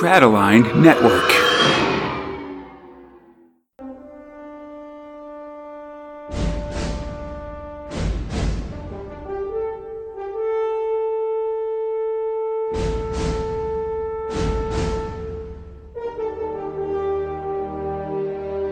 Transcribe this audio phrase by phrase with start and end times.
[0.00, 1.28] Crataline Network.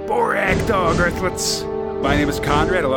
[0.09, 1.68] Borak Dog.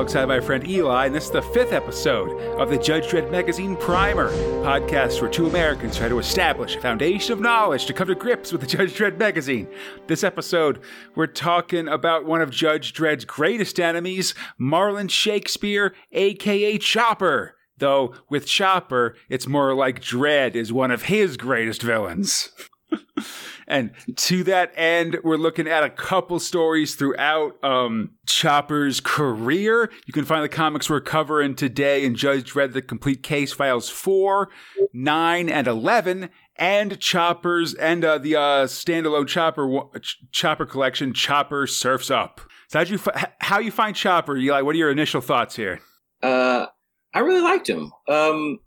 [0.02, 3.76] Alongside my friend Eli, and this is the fifth episode of the Judge Dredd Magazine
[3.76, 4.32] Primer
[4.64, 8.52] podcast where two Americans try to establish a foundation of knowledge to come to grips
[8.52, 9.68] with the Judge Dredd magazine.
[10.08, 10.80] This episode,
[11.14, 17.56] we're talking about one of Judge Dredd's greatest enemies, Marlon Shakespeare, aka Chopper.
[17.78, 22.50] Though with Chopper, it's more like Dredd is one of his greatest villains.
[23.72, 29.90] and to that end, we're looking at a couple stories throughout um, Chopper's career.
[30.06, 33.90] You can find the comics we're covering today in Judge Dredd The Complete Case Files
[33.90, 34.50] 4,
[34.94, 39.90] 9, and 11, and Chopper's and uh, the uh, standalone Chopper
[40.32, 42.42] Chopper collection, Chopper Surfs Up.
[42.68, 43.00] So how'd you
[43.40, 44.36] how you find Chopper?
[44.36, 45.80] Eli, what are your initial thoughts here?
[46.22, 46.68] Uh,
[47.14, 47.92] I really liked him.
[48.08, 48.60] Um,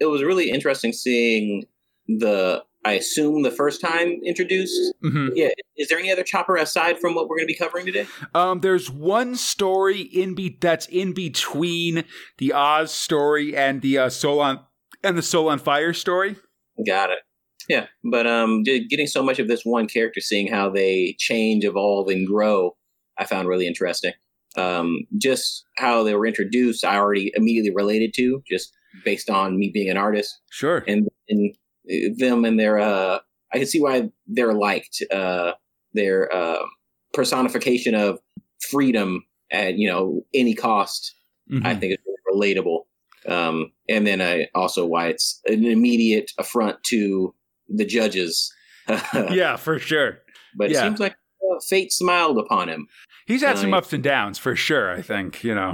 [0.00, 1.66] it was really interesting seeing
[2.08, 4.94] the I assume the first time introduced.
[5.04, 5.28] Mm-hmm.
[5.34, 5.50] Yeah.
[5.76, 8.06] Is there any other chopper aside from what we're going to be covering today?
[8.34, 12.04] Um, there's one story in be- that's in between
[12.38, 14.60] the Oz story and the uh, Soul on
[15.02, 16.36] and the Soul on Fire story.
[16.86, 17.18] Got it.
[17.68, 22.08] Yeah, but um, getting so much of this one character, seeing how they change, evolve,
[22.08, 22.76] and grow,
[23.16, 24.12] I found really interesting.
[24.56, 28.72] Um, just how they were introduced, I already immediately related to, just
[29.04, 30.40] based on me being an artist.
[30.50, 30.82] Sure.
[30.88, 31.54] And, and
[32.16, 33.18] them and their uh
[33.52, 35.02] I can see why they're liked.
[35.10, 35.52] Uh
[35.92, 36.64] their uh
[37.12, 38.20] personification of
[38.70, 41.14] freedom at, you know, any cost.
[41.50, 41.66] Mm-hmm.
[41.66, 42.84] I think it's really relatable.
[43.26, 47.34] Um and then I also why it's an immediate affront to
[47.68, 48.52] the judges.
[49.14, 50.18] yeah, for sure.
[50.56, 50.78] But yeah.
[50.78, 52.88] it seems like uh, fate smiled upon him.
[53.26, 55.72] He's had some ups and downs for sure, I think, you know.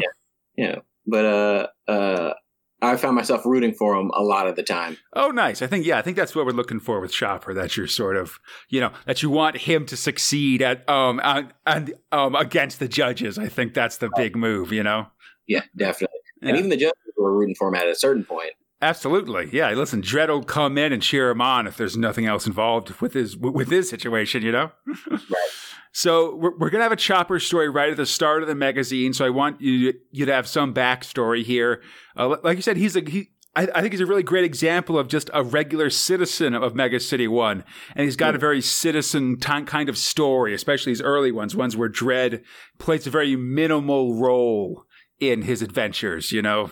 [0.57, 0.67] Yeah.
[0.67, 0.79] yeah.
[1.07, 2.35] But uh uh
[2.83, 4.99] I found myself rooting for him a lot of the time.
[5.15, 5.63] Oh, nice.
[5.63, 7.55] I think, yeah, I think that's what we're looking for with Chopper.
[7.55, 8.39] That you're sort of,
[8.69, 11.21] you know, that you want him to succeed at, um,
[11.65, 13.39] and, um, against the judges.
[13.39, 15.07] I think that's the big move, you know?
[15.47, 16.19] Yeah, definitely.
[16.43, 16.51] Yeah.
[16.51, 18.53] And even the judges were rooting for him at a certain point.
[18.83, 19.71] Absolutely, yeah.
[19.71, 23.15] Listen, Dredd will come in and cheer him on if there's nothing else involved with
[23.15, 24.71] his with his situation, you know.
[25.11, 25.51] right.
[25.93, 29.13] So we're, we're gonna have a Chopper story right at the start of the magazine.
[29.13, 31.83] So I want you you to have some backstory here.
[32.17, 33.31] Uh, like you said, he's a he.
[33.55, 37.01] I, I, think he's a really great example of just a regular citizen of Mega
[37.01, 37.65] City One,
[37.95, 41.75] and he's got a very citizen t- kind of story, especially his early ones, ones
[41.75, 42.43] where Dredd
[42.79, 44.85] plays a very minimal role
[45.21, 46.33] in his adventures.
[46.33, 46.71] You know,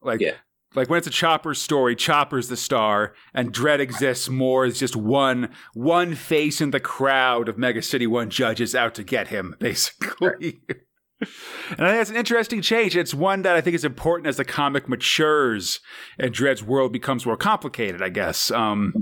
[0.00, 0.36] like yeah
[0.74, 4.96] like when it's a Chopper story, Chopper's the star, and Dredd exists more as just
[4.96, 9.56] one one face in the crowd of Mega City One judges out to get him,
[9.60, 10.62] basically.
[11.20, 12.96] and I think that's an interesting change.
[12.96, 15.80] It's one that I think is important as the comic matures
[16.18, 18.02] and Dredd's world becomes more complicated.
[18.02, 18.50] I guess.
[18.50, 18.92] Um,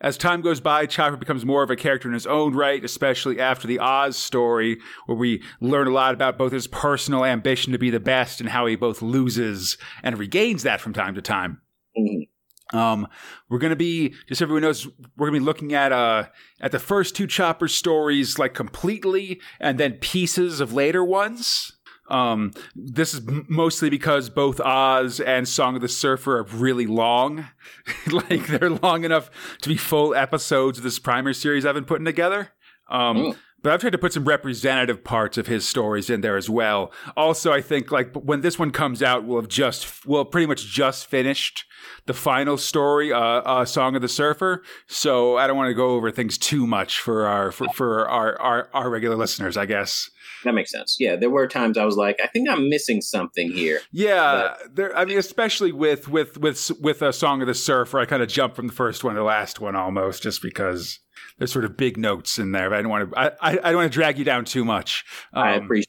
[0.00, 3.40] as time goes by, Chopper becomes more of a character in his own right, especially
[3.40, 7.78] after the Oz story, where we learn a lot about both his personal ambition to
[7.78, 11.60] be the best and how he both loses and regains that from time to time.
[11.96, 12.76] Mm-hmm.
[12.76, 13.06] Um,
[13.48, 16.24] we're gonna be just so everyone knows we're gonna be looking at uh
[16.60, 21.76] at the first two Chopper stories like completely, and then pieces of later ones.
[22.08, 27.48] Um, this is mostly because both Oz and Song of the Surfer are really long.
[28.12, 29.30] like they're long enough
[29.62, 32.50] to be full episodes of this primer series I've been putting together.
[32.90, 33.36] Um, mm.
[33.64, 36.92] But I've tried to put some representative parts of his stories in there as well.
[37.16, 40.66] Also, I think like when this one comes out, we'll have just we'll pretty much
[40.66, 41.64] just finished
[42.04, 44.62] the final story, uh, uh, Song of the Surfer.
[44.86, 48.38] So I don't want to go over things too much for our for, for our,
[48.38, 50.10] our our regular listeners, I guess.
[50.44, 50.96] That makes sense.
[50.98, 53.80] Yeah, there were times I was like, I think I'm missing something here.
[53.92, 54.76] Yeah, but...
[54.76, 54.96] there.
[54.96, 58.28] I mean, especially with with with with a Song of the Surfer, I kind of
[58.28, 61.00] jumped from the first one to the last one almost, just because
[61.38, 62.70] there's sort of big notes in there.
[62.70, 63.18] But I don't want to.
[63.18, 65.04] I, I, I don't want to drag you down too much.
[65.32, 65.88] Um, I appreciate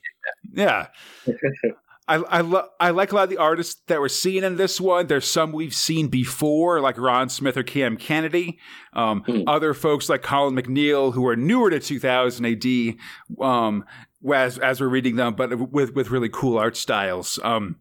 [0.54, 0.88] that.
[1.28, 1.74] Yeah.
[2.08, 4.80] I I, lo- I like a lot of the artists that we're seeing in this
[4.80, 5.08] one.
[5.08, 8.60] There's some we've seen before, like Ron Smith or Cam Kennedy.
[8.94, 9.44] Um, mm.
[9.48, 13.86] Other folks like Colin McNeil, who are newer to 2000 AD, um,
[14.34, 17.40] as as we're reading them, but with with really cool art styles.
[17.44, 17.78] Um,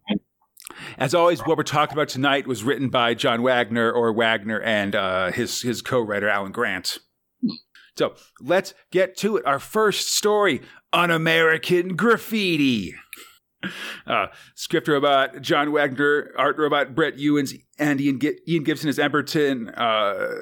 [0.97, 4.95] as always, what we're talking about tonight was written by John Wagner or Wagner and
[4.95, 6.99] uh, his his co-writer Alan Grant.
[7.97, 9.45] So let's get to it.
[9.45, 10.61] Our first story:
[10.91, 12.95] Un American Graffiti.
[14.05, 18.97] Uh, script robot John Wagner, art robot Brett Ewins, and Ian, G- Ian Gibson as
[18.97, 19.73] Emberton.
[19.75, 20.35] Uh,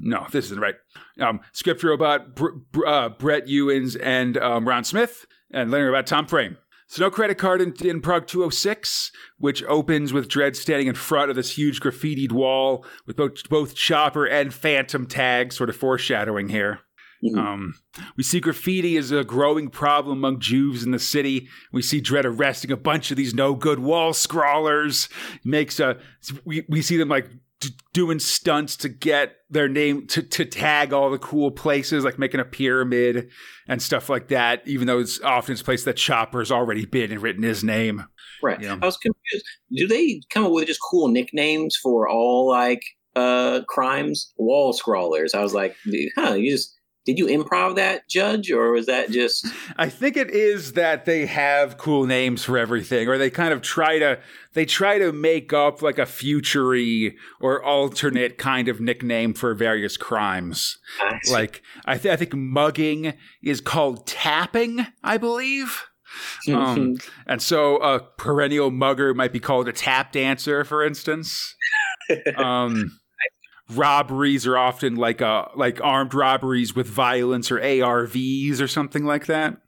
[0.00, 0.76] no, this isn't right.
[1.20, 6.06] Um, script robot Br- Br- uh, Brett Ewins and um, Ron Smith, and learning about
[6.06, 6.56] Tom Frame.
[6.90, 11.30] So no credit card in, in Prog 206, which opens with Dredd standing in front
[11.30, 16.48] of this huge graffitied wall with both, both Chopper and Phantom tags, sort of foreshadowing
[16.48, 16.80] here.
[17.24, 17.38] Mm-hmm.
[17.38, 17.74] Um,
[18.16, 21.48] we see graffiti as a growing problem among juves in the city.
[21.72, 25.08] We see Dredd arresting a bunch of these no good wall scrawlers.
[25.44, 25.98] Makes a
[26.44, 27.28] we, we see them like
[27.92, 32.40] doing stunts to get their name to, to tag all the cool places, like making
[32.40, 33.30] a pyramid
[33.68, 37.10] and stuff like that, even though it's often it's a place that Chopper's already been
[37.10, 38.04] and written his name.
[38.42, 38.60] Right.
[38.60, 38.78] You know?
[38.80, 39.44] I was confused.
[39.72, 42.82] Do they come up with just cool nicknames for all like
[43.16, 44.32] uh crimes?
[44.36, 45.34] Wall scrawlers.
[45.34, 45.76] I was like,
[46.16, 49.46] huh, you just did you improv that, Judge, or was that just?
[49.76, 53.62] I think it is that they have cool names for everything, or they kind of
[53.62, 54.18] try to
[54.52, 59.96] they try to make up like a futury or alternate kind of nickname for various
[59.96, 60.78] crimes.
[61.00, 65.86] I like I, th- I think mugging is called tapping, I believe.
[66.52, 66.96] um,
[67.26, 71.54] and so a perennial mugger might be called a tap dancer, for instance.
[72.36, 72.99] Um,
[73.72, 79.26] robberies are often like uh like armed robberies with violence or ARVs or something like
[79.26, 79.58] that.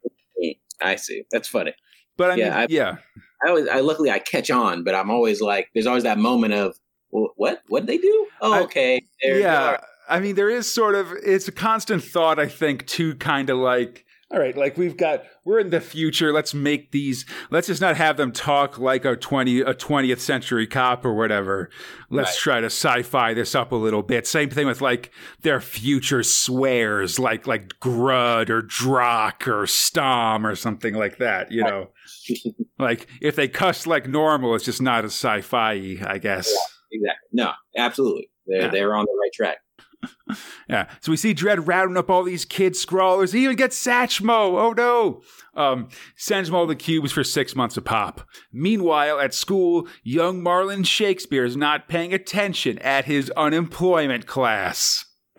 [0.81, 1.23] I see.
[1.31, 1.73] That's funny.
[2.17, 2.95] But I yeah, mean, I, yeah.
[3.43, 6.53] I always, I luckily I catch on, but I'm always like, there's always that moment
[6.53, 6.77] of,
[7.11, 7.61] well, what?
[7.67, 8.27] What did they do?
[8.41, 9.01] Oh, okay.
[9.21, 9.77] yeah.
[10.09, 12.39] I mean, there is sort of it's a constant thought.
[12.39, 16.33] I think to kind of like all right, like we've got, we're in the future.
[16.33, 17.23] Let's make these.
[17.51, 21.69] Let's just not have them talk like a twenty a twentieth century cop or whatever.
[22.09, 22.53] Let's right.
[22.53, 24.25] try to sci-fi this up a little bit.
[24.25, 30.55] Same thing with like their future swears, like like Grud or Drokk or Stomm or
[30.55, 31.51] something like that.
[31.51, 31.89] You know,
[32.79, 35.99] like if they cuss like normal, it's just not as sci-fi.
[36.07, 36.51] I guess.
[36.91, 37.29] Yeah, exactly.
[37.33, 38.29] No, absolutely.
[38.47, 38.67] They're yeah.
[38.69, 39.57] they're on the right track.
[40.69, 40.89] yeah.
[41.01, 43.31] So we see Dredd rounding up all these kid scrawlers.
[43.31, 44.59] He even gets Satchmo.
[44.59, 45.21] Oh no.
[45.55, 48.27] Um, sends them all the cubes for six months a pop.
[48.51, 55.05] Meanwhile, at school, young Marlon Shakespeare is not paying attention at his unemployment class.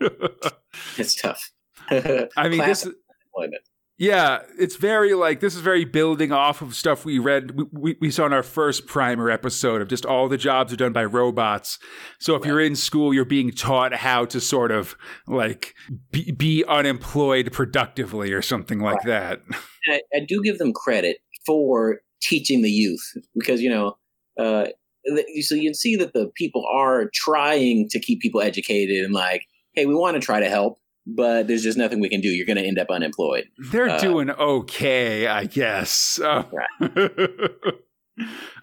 [0.97, 1.51] it's tough.
[1.89, 3.63] I mean, class this unemployment.
[3.97, 8.11] Yeah, it's very like this is very building off of stuff we read we, we,
[8.11, 11.79] saw in our first primer episode of just all the jobs are done by robots.
[12.19, 12.49] So if right.
[12.49, 14.97] you're in school, you're being taught how to sort of
[15.27, 15.75] like
[16.11, 19.07] be, be unemployed productively or something like right.
[19.07, 19.41] that.
[19.87, 23.95] I, I, do give them credit for teaching the youth because you know,
[24.37, 24.67] uh,
[25.39, 29.43] so you can see that the people are trying to keep people educated and like,
[29.73, 32.29] hey, we want to try to help but there's just nothing we can do.
[32.29, 33.45] You're going to end up unemployed.
[33.71, 36.19] They're uh, doing okay, I guess.
[36.21, 36.49] Right.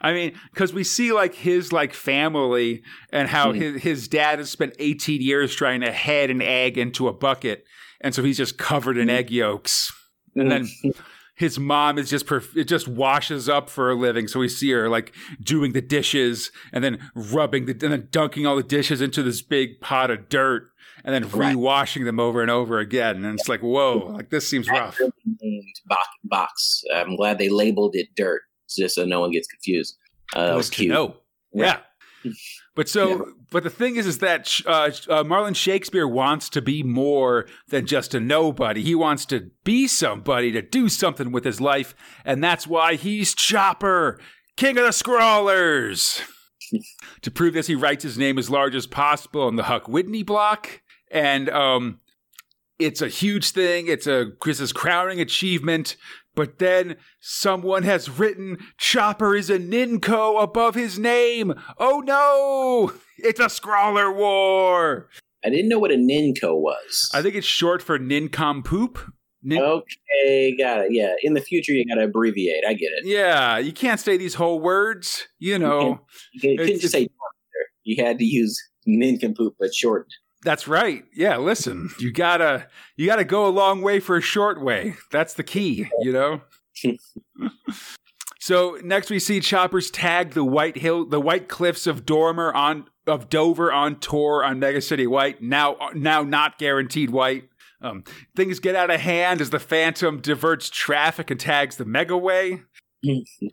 [0.00, 3.60] I mean, because we see like his like family and how mm-hmm.
[3.60, 7.64] his his dad has spent 18 years trying to head an egg into a bucket,
[8.00, 9.16] and so he's just covered in mm-hmm.
[9.16, 9.92] egg yolks,
[10.34, 10.64] and then.
[10.64, 10.90] Mm-hmm.
[11.34, 14.70] His mom is just perf- it just washes up for a living, so we see
[14.70, 15.12] her like
[15.42, 19.40] doing the dishes and then rubbing the and then dunking all the dishes into this
[19.40, 20.71] big pot of dirt
[21.04, 21.56] and then right.
[21.56, 23.24] rewashing them over and over again.
[23.24, 24.98] And it's like, whoa, like this seems rough.
[26.24, 26.82] Box.
[26.94, 29.96] I'm glad they labeled it dirt, just so no one gets confused.
[30.34, 30.90] Uh, that was cute.
[30.90, 31.16] No,
[31.52, 31.78] yeah.
[32.74, 33.32] But so, yeah.
[33.50, 37.84] but the thing is, is that uh, uh, Marlon Shakespeare wants to be more than
[37.84, 38.82] just a nobody.
[38.82, 41.94] He wants to be somebody to do something with his life,
[42.24, 44.20] and that's why he's Chopper,
[44.56, 46.22] King of the Scrawlers.
[47.22, 50.22] to prove this, he writes his name as large as possible on the Huck Whitney
[50.22, 50.81] block
[51.12, 52.00] and um,
[52.78, 53.86] it's a huge thing.
[53.86, 55.96] It's a Chris's crowning achievement.
[56.34, 61.54] But then someone has written Chopper is a Ninco above his name.
[61.78, 62.92] Oh no!
[63.24, 65.08] It's a Scrawler War.
[65.44, 67.08] I didn't know what a Ninco was.
[67.14, 68.98] I think it's short for Nincompoop.
[69.44, 70.92] Nin- okay, got it.
[70.92, 72.64] Yeah, in the future you got to abbreviate.
[72.66, 73.06] I get it.
[73.06, 75.28] Yeah, you can't say these whole words.
[75.38, 76.00] You know,
[76.32, 77.06] you, can, not just say
[77.84, 80.14] you had to use Nincompoop, but shortened.
[80.42, 81.04] That's right.
[81.14, 84.96] Yeah, listen, you gotta you gotta go a long way for a short way.
[85.10, 86.42] That's the key, you know.
[88.40, 92.86] so next we see Choppers tag the White Hill, the White Cliffs of Dormer on
[93.06, 95.42] of Dover on tour on Mega City White.
[95.42, 97.48] Now, now not guaranteed white.
[97.80, 98.04] Um,
[98.36, 102.62] things get out of hand as the Phantom diverts traffic and tags the Megaway.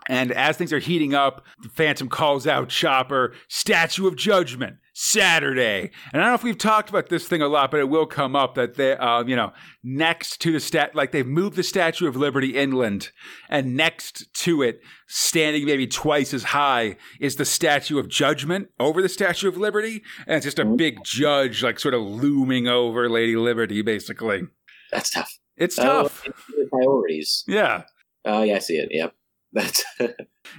[0.07, 5.89] And as things are heating up, the Phantom calls out Chopper, Statue of Judgment, Saturday.
[6.13, 8.05] And I don't know if we've talked about this thing a lot, but it will
[8.05, 9.51] come up that they, um, you know,
[9.83, 13.11] next to the stat, like they've moved the Statue of Liberty inland,
[13.49, 19.01] and next to it, standing maybe twice as high, is the Statue of Judgment over
[19.01, 23.09] the Statue of Liberty, and it's just a big judge, like sort of looming over
[23.09, 24.43] Lady Liberty, basically.
[24.91, 25.39] That's tough.
[25.57, 26.27] It's tough.
[26.27, 26.31] Uh,
[26.69, 27.43] priorities.
[27.47, 27.83] Yeah.
[28.25, 28.89] Oh yeah, I see it.
[28.91, 29.13] Yep.
[29.53, 30.15] That's that's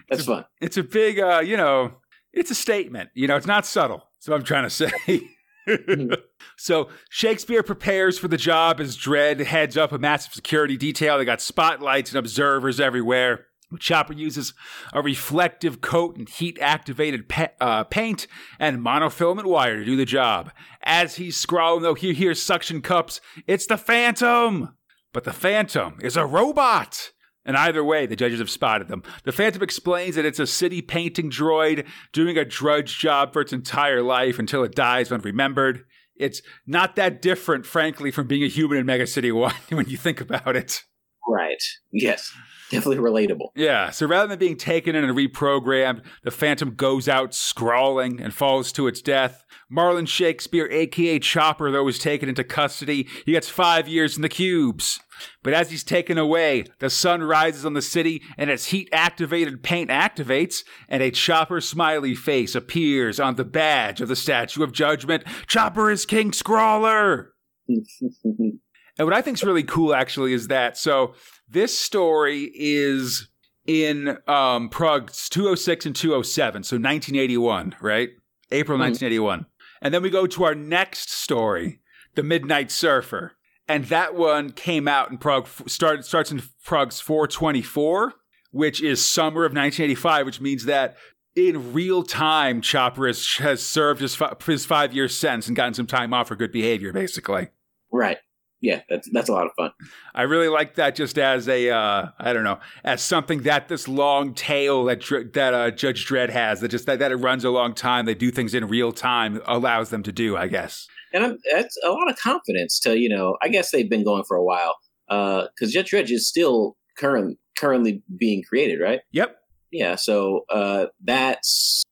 [0.08, 0.44] it's a, fun.
[0.60, 1.92] It's a big, uh, you know,
[2.32, 3.10] it's a statement.
[3.14, 4.08] You know, it's not subtle.
[4.18, 5.22] That's what I'm trying to say.
[6.56, 11.18] so Shakespeare prepares for the job as Dredd heads up a massive security detail.
[11.18, 13.46] They got spotlights and observers everywhere.
[13.78, 14.52] Chopper uses
[14.92, 18.26] a reflective coat and heat activated pa- uh, paint
[18.58, 20.50] and monofilament wire to do the job.
[20.82, 23.20] As he's scrawling, though, he hears suction cups.
[23.46, 24.74] It's the Phantom!
[25.12, 27.12] But the Phantom is a robot!
[27.44, 29.02] And either way, the judges have spotted them.
[29.24, 33.52] The Phantom explains that it's a city painting droid doing a drudge job for its
[33.52, 35.84] entire life until it dies when remembered.
[36.16, 39.96] It's not that different, frankly, from being a human in Mega City 1 when you
[39.96, 40.82] think about it.
[41.26, 41.62] Right.
[41.92, 42.32] Yes.
[42.70, 43.48] Definitely relatable.
[43.56, 43.90] Yeah.
[43.90, 48.70] So rather than being taken in and reprogrammed, the Phantom goes out scrawling and falls
[48.72, 49.44] to its death.
[49.72, 53.08] Marlon Shakespeare, aka Chopper, though, is taken into custody.
[53.24, 55.00] He gets five years in the cubes.
[55.42, 59.62] But as he's taken away, the sun rises on the city and its heat activated
[59.62, 64.72] paint activates, and a Chopper smiley face appears on the badge of the Statue of
[64.72, 65.24] Judgment.
[65.46, 67.32] Chopper is King Scrawler!
[67.68, 68.60] and
[68.98, 71.14] what I think is really cool, actually, is that so
[71.48, 73.28] this story is
[73.66, 78.10] in um, Prog's 206 and 207, so 1981, right?
[78.50, 79.40] April 1981.
[79.40, 79.46] Mm.
[79.82, 81.80] And then we go to our next story,
[82.14, 83.32] The Midnight Surfer.
[83.70, 88.14] And that one came out in Prog, started, starts in Prog's 424,
[88.50, 90.96] which is summer of 1985, which means that
[91.36, 95.86] in real time, Chopper has, has served his, his five year sentence and gotten some
[95.86, 97.50] time off for good behavior, basically.
[97.92, 98.18] Right
[98.60, 99.72] yeah, that's that's a lot of fun.
[100.14, 103.88] I really like that just as a uh, I don't know as something that this
[103.88, 107.50] long tail that that uh, Judge Dredd has that just that, that it runs a
[107.50, 108.04] long time.
[108.04, 110.88] They do things in real time allows them to do, I guess.
[111.12, 113.36] And I'm, that's a lot of confidence to you know.
[113.42, 114.76] I guess they've been going for a while
[115.08, 119.00] because uh, Judge Dredd is still current currently being created, right?
[119.12, 119.36] Yep.
[119.70, 119.96] Yeah.
[119.96, 121.82] So uh, that's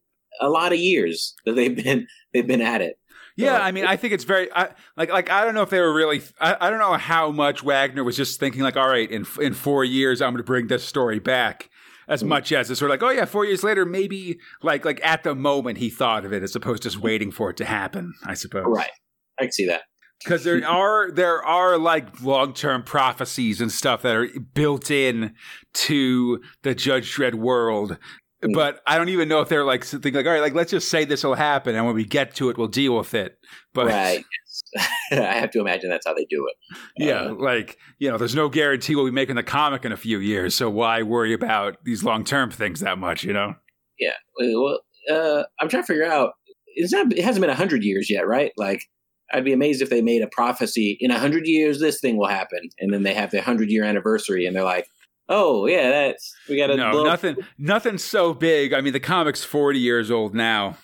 [0.41, 2.99] a lot of years that they've been they've been at it.
[3.37, 5.79] Yeah, I mean, I think it's very I, like like I don't know if they
[5.79, 9.09] were really I, I don't know how much Wagner was just thinking like, all right,
[9.09, 11.71] in in four years I'm going to bring this story back.
[12.09, 12.31] As mm-hmm.
[12.31, 15.23] much as it's sort of like, oh yeah, four years later, maybe like like at
[15.23, 18.15] the moment he thought of it, as opposed to just waiting for it to happen.
[18.25, 18.65] I suppose.
[18.67, 18.91] Right,
[19.38, 19.83] I can see that
[20.25, 25.35] because there are there are like long term prophecies and stuff that are built in
[25.75, 27.99] to the Judge Dredd world
[28.42, 28.54] Mm.
[28.54, 30.88] But I don't even know if they're like thinking like, all right, like let's just
[30.88, 33.37] say this will happen, and when we get to it, we'll deal with it.
[33.75, 34.25] But right,
[35.11, 36.78] I have to imagine that's how they do it.
[36.97, 39.97] Yeah, uh, like you know, there's no guarantee we'll be making the comic in a
[39.97, 43.25] few years, so why worry about these long term things that much?
[43.25, 43.54] You know?
[43.99, 44.14] Yeah.
[44.38, 44.80] Well,
[45.11, 46.35] uh, I'm trying to figure out.
[46.76, 47.12] It's not.
[47.12, 48.52] It hasn't been hundred years yet, right?
[48.57, 48.83] Like,
[49.32, 51.80] I'd be amazed if they made a prophecy in a hundred years.
[51.80, 54.88] This thing will happen, and then they have the hundred year anniversary, and they're like,
[55.28, 58.73] Oh yeah, that's we got a no nothing nothing so big.
[58.73, 60.78] I mean, the comic's forty years old now,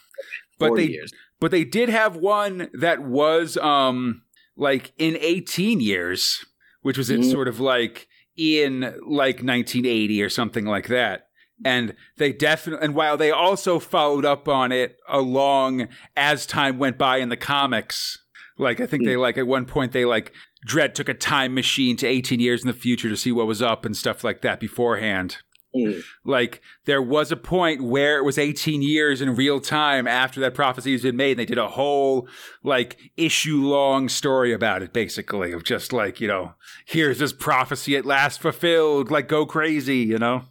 [0.59, 1.13] but they years.
[1.41, 4.23] but they did have one that was um
[4.57, 6.45] like in eighteen years,
[6.83, 7.23] which was mm-hmm.
[7.23, 11.29] in sort of like in like 1980 or something like that.
[11.65, 16.99] And they definitely, and while they also followed up on it along as time went
[16.99, 18.19] by in the comics,
[18.59, 20.33] like I think they like at one point they like
[20.67, 23.63] Dredd took a time machine to 18 years in the future to see what was
[23.63, 25.39] up and stuff like that beforehand.
[25.75, 26.03] Mm.
[26.25, 30.55] Like there was a point where it was 18 years in real time after that
[30.55, 31.33] prophecy has been made.
[31.33, 32.29] And they did a whole
[32.63, 36.55] like issue long story about it, basically, of just like, you know,
[36.87, 40.45] here's this prophecy at last fulfilled, like go crazy, you know?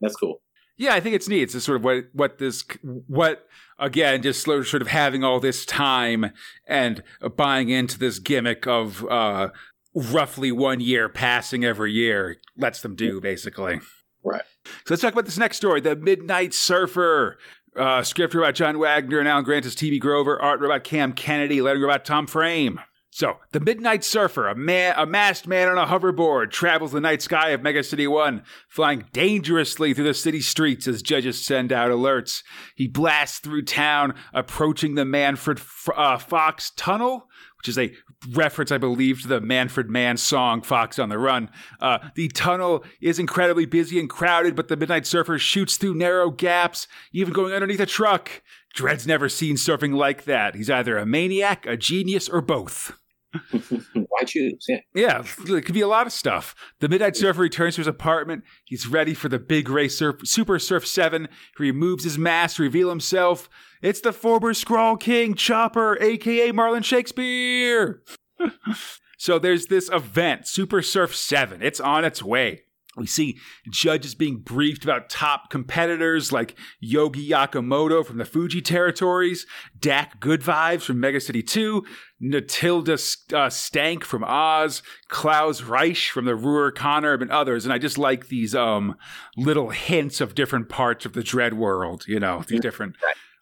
[0.00, 0.40] That's cool.
[0.78, 1.42] Yeah, I think it's neat.
[1.42, 2.64] It's just sort of what what this
[3.08, 3.46] what
[3.78, 6.32] again just sort of having all this time
[6.66, 7.02] and
[7.36, 9.48] buying into this gimmick of uh,
[9.94, 13.80] roughly one year passing every year lets them do basically.
[14.24, 14.42] Right.
[14.64, 17.38] So let's talk about this next story, the Midnight Surfer.
[17.76, 20.00] Uh, script by John Wagner and Alan Grant as T.B.
[20.00, 22.80] Grover, art by Cam Kennedy, lettering by Tom Frame.
[23.18, 27.20] So, the Midnight Surfer, a man, a masked man on a hoverboard, travels the night
[27.20, 31.90] sky of Mega City 1, flying dangerously through the city streets as judges send out
[31.90, 32.44] alerts.
[32.76, 35.60] He blasts through town, approaching the Manfred
[35.96, 37.92] uh, Fox Tunnel, which is a
[38.30, 41.50] reference, I believe, to the Manfred Mann song Fox on the Run.
[41.80, 46.30] Uh, the tunnel is incredibly busy and crowded, but the Midnight Surfer shoots through narrow
[46.30, 48.42] gaps, even going underneath a truck.
[48.76, 50.54] Dredd's never seen surfing like that.
[50.54, 52.92] He's either a maniac, a genius, or both.
[53.94, 54.64] Why choose?
[54.68, 54.80] Yeah.
[54.94, 56.54] yeah, it could be a lot of stuff.
[56.80, 58.44] The Midnight Surfer returns to his apartment.
[58.64, 61.28] He's ready for the big race surf, Super Surf 7.
[61.56, 63.48] He removes his mask to reveal himself.
[63.82, 68.02] It's the former Scrawl King Chopper, aka Marlon Shakespeare.
[69.18, 71.62] so there's this event, Super Surf 7.
[71.62, 72.62] It's on its way.
[72.98, 73.38] We see
[73.70, 79.46] judges being briefed about top competitors like Yogi Yakamoto from the Fuji territories,
[79.78, 81.84] Dak Good Vibes from Mega City 2,
[82.22, 87.64] Natilda uh, Stank from Oz, Klaus Reich from the Ruhr Conurb, and others.
[87.64, 88.96] And I just like these um,
[89.36, 92.96] little hints of different parts of the Dredd world, you know, these different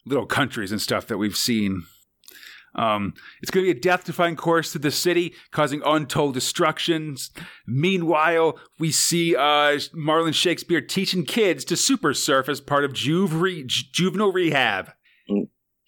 [0.04, 1.84] little countries and stuff that we've seen
[2.76, 7.30] um, it's going to be a death defying course through the city, causing untold destructions.
[7.66, 12.92] Meanwhile, we see uh, Marlon Shakespeare teaching kids to super surf as part of
[13.32, 14.92] re- juvenile rehab.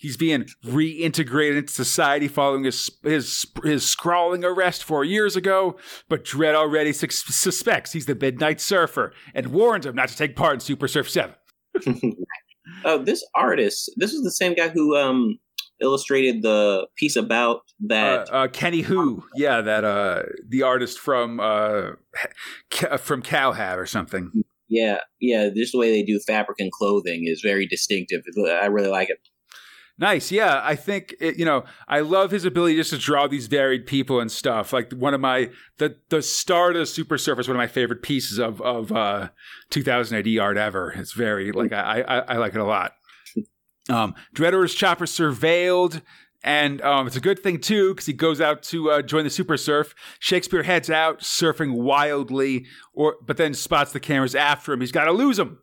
[0.01, 5.77] He's being reintegrated into society following his, his, his scrawling arrest four years ago,
[6.09, 10.37] but Dredd already su- suspects he's the Midnight Surfer and warns him not to take
[10.37, 11.35] part in Super Surf 7.
[12.85, 15.41] oh, this artist, this is the same guy who um,
[15.81, 21.41] illustrated the piece about that uh, uh, Kenny Who, yeah, that uh the artist from
[21.41, 21.93] uh
[22.99, 24.45] from Cowhab or something.
[24.69, 28.23] Yeah, yeah, just the way they do fabric and clothing is very distinctive.
[28.39, 29.19] I really like it.
[30.01, 30.61] Nice, yeah.
[30.63, 34.21] I think it, you know I love his ability just to draw these varied people
[34.21, 34.73] and stuff.
[34.73, 38.39] Like one of my the the start of Super Surface, one of my favorite pieces
[38.39, 39.31] of of uh,
[39.71, 40.93] 2000 AD art ever.
[40.93, 42.93] It's very like I, I I like it a lot.
[43.89, 46.03] Um, Dredder's chopper surveilled,
[46.43, 49.31] and um, it's a good thing too because he goes out to uh, join the
[49.31, 49.95] super surf.
[50.19, 54.81] Shakespeare heads out surfing wildly, or but then spots the cameras after him.
[54.81, 55.59] He's got to lose them.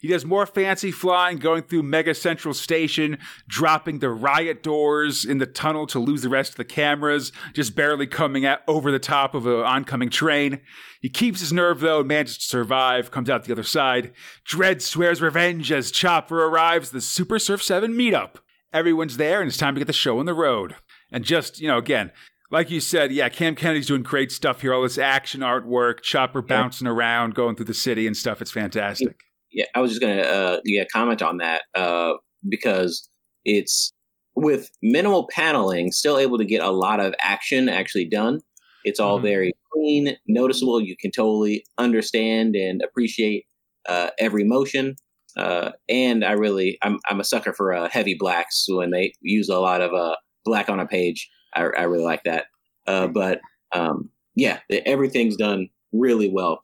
[0.00, 5.38] He does more fancy flying, going through Mega Central Station, dropping the riot doors in
[5.38, 8.98] the tunnel to lose the rest of the cameras, just barely coming out over the
[8.98, 10.60] top of an oncoming train.
[11.00, 14.12] He keeps his nerve though and manages to survive, comes out the other side.
[14.48, 18.36] Dredd swears revenge as Chopper arrives the Super Surf 7 meetup.
[18.72, 20.76] Everyone's there and it's time to get the show on the road.
[21.10, 22.12] And just, you know, again,
[22.50, 24.72] like you said, yeah, Cam Kennedy's doing great stuff here.
[24.72, 28.40] All this action artwork, Chopper bouncing around, going through the city and stuff.
[28.40, 29.16] It's fantastic
[29.52, 32.14] yeah, I was just gonna uh, yeah comment on that uh,
[32.48, 33.08] because
[33.44, 33.92] it's
[34.34, 38.40] with minimal paneling, still able to get a lot of action actually done.
[38.84, 39.26] It's all mm-hmm.
[39.26, 40.80] very clean, noticeable.
[40.80, 43.44] You can totally understand and appreciate
[43.88, 44.96] uh, every motion.
[45.36, 49.48] Uh, and I really, I'm, I'm a sucker for uh, heavy blacks when they use
[49.48, 51.28] a lot of uh, black on a page.
[51.54, 52.46] I, I really like that.
[52.86, 53.40] Uh, but
[53.72, 56.60] um, yeah, everything's done really well.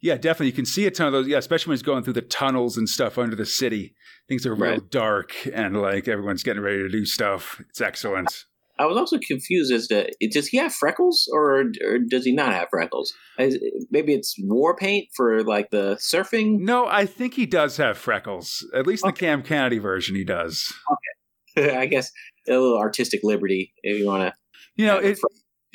[0.00, 0.46] Yeah, definitely.
[0.46, 1.26] You can see a ton of those.
[1.26, 3.94] Yeah, especially when he's going through the tunnels and stuff under the city.
[4.28, 4.90] Things are real right.
[4.90, 7.60] dark and like everyone's getting ready to do stuff.
[7.68, 8.44] It's excellent.
[8.78, 12.52] I was also confused as to does he have freckles or, or does he not
[12.52, 13.12] have freckles?
[13.90, 16.60] Maybe it's war paint for like the surfing.
[16.60, 18.64] No, I think he does have freckles.
[18.74, 19.10] At least okay.
[19.10, 20.72] the Cam Kennedy version, he does.
[21.56, 22.12] Okay, I guess
[22.48, 24.38] a little artistic liberty if you want to.
[24.76, 25.18] You know, it,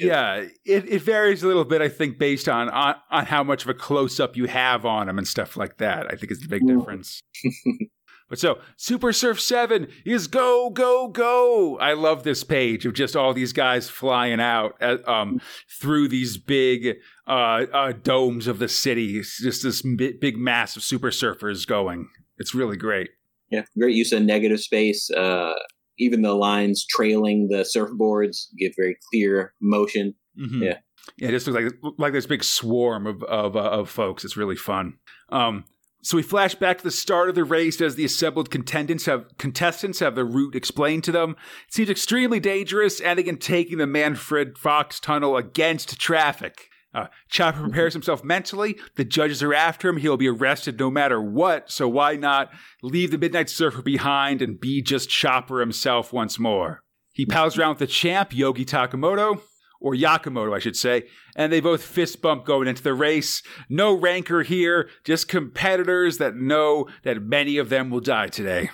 [0.04, 0.36] yeah,
[0.66, 3.70] it, it varies a little bit, I think, based on, on, on how much of
[3.70, 6.12] a close up you have on them and stuff like that.
[6.12, 7.22] I think is the big difference.
[8.30, 11.78] but so, Super Surf 7 is go, go, go.
[11.80, 15.42] I love this page of just all these guys flying out at, um,
[15.80, 19.18] through these big uh, uh, domes of the city.
[19.18, 22.10] It's just this big, big mass of super surfers going.
[22.38, 23.10] It's really great.
[23.50, 25.12] Yeah, great use of negative space.
[25.12, 25.54] Uh,
[25.98, 30.16] even the lines trailing the surfboards give very clear motion.
[30.40, 30.64] Mm-hmm.
[30.64, 30.78] Yeah.
[31.18, 34.24] Yeah, it just looks like like this big swarm of of, uh, of folks.
[34.24, 34.94] It's really fun.
[35.30, 35.66] Um,
[36.02, 39.26] so we flash back to the start of the race as the assembled contestants have
[39.38, 41.32] contestants have the route explained to them.
[41.68, 46.70] It seems extremely dangerous, and again taking the Manfred Fox tunnel against traffic.
[46.94, 48.78] Uh, Chopper prepares himself mentally.
[48.96, 49.98] The judges are after him.
[49.98, 51.72] He'll be arrested no matter what.
[51.72, 52.52] So why not
[52.84, 56.84] leave the Midnight Surfer behind and be just Chopper himself once more?
[57.14, 59.42] He pals around with the champ, Yogi Takamoto,
[59.80, 61.04] or Yakamoto, I should say,
[61.36, 63.44] and they both fist bump going into the race.
[63.70, 68.70] No rancor here, just competitors that know that many of them will die today.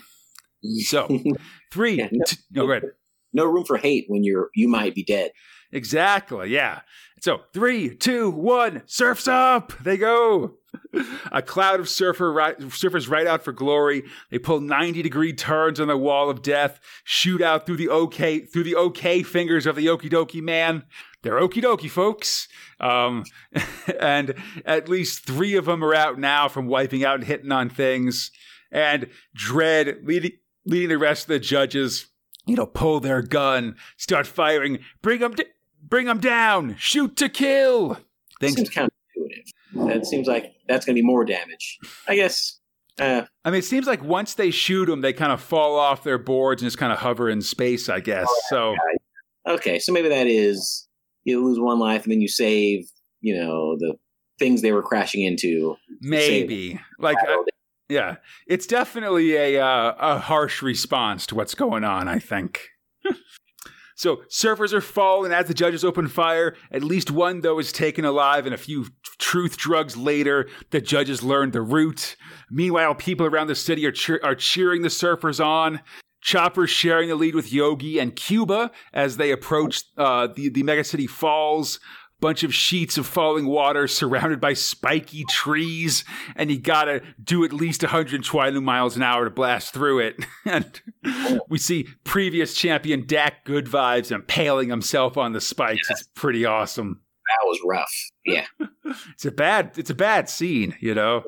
[0.83, 1.07] So,
[1.71, 1.95] three.
[1.95, 2.79] Yeah, no, t- no,
[3.33, 5.31] no room for hate when you're you might be dead.
[5.71, 6.49] Exactly.
[6.49, 6.81] Yeah.
[7.21, 9.73] So three, two, one, surfs up.
[9.83, 10.55] They go.
[11.31, 14.03] A cloud of surfer right, surfers right out for glory.
[14.29, 18.39] They pull 90 degree turns on the wall of death, shoot out through the okay
[18.39, 20.83] through the okay fingers of the okie dokie man.
[21.21, 22.47] They're okie dokie, folks.
[22.79, 23.25] Um,
[23.99, 27.69] and at least three of them are out now from wiping out and hitting on
[27.69, 28.31] things.
[28.71, 30.31] And Dredd leading
[30.65, 32.07] leading the rest of the judges,
[32.45, 35.33] you know, pull their gun, start firing, bring them,
[35.81, 37.97] bring them down, shoot to kill.
[38.39, 39.87] Things seems counterintuitive.
[39.87, 41.77] That seems like that's going to be more damage.
[42.07, 42.59] I guess.
[42.99, 46.03] Uh, I mean, it seems like once they shoot them, they kind of fall off
[46.03, 47.89] their boards and just kind of hover in space.
[47.89, 48.27] I guess.
[48.29, 48.71] Oh, so.
[48.71, 49.53] Yeah.
[49.53, 50.87] Okay, so maybe that is
[51.23, 52.85] you lose one life and then you save,
[53.21, 53.95] you know, the
[54.37, 55.75] things they were crashing into.
[56.01, 57.17] Maybe like.
[57.91, 62.07] Yeah, it's definitely a uh, a harsh response to what's going on.
[62.07, 62.67] I think.
[63.99, 66.55] So surfers are falling as the judges open fire.
[66.71, 68.85] At least one though is taken alive, and a few
[69.17, 72.15] truth drugs later, the judges learn the route.
[72.49, 75.81] Meanwhile, people around the city are are cheering the surfers on.
[76.21, 80.85] Chopper sharing the lead with Yogi and Cuba as they approach uh, the the Mega
[80.85, 81.81] City Falls
[82.19, 86.03] bunch of sheets of falling water surrounded by spiky trees,
[86.35, 90.25] and you gotta do at least 120 miles an hour to blast through it.
[90.45, 90.81] and
[91.49, 95.89] we see previous champion Dak Good Vibes impaling himself on the spikes.
[95.89, 97.01] It's pretty awesome.
[97.27, 97.93] That was rough.
[98.25, 98.45] Yeah.
[99.11, 101.23] it's a bad it's a bad scene, you know.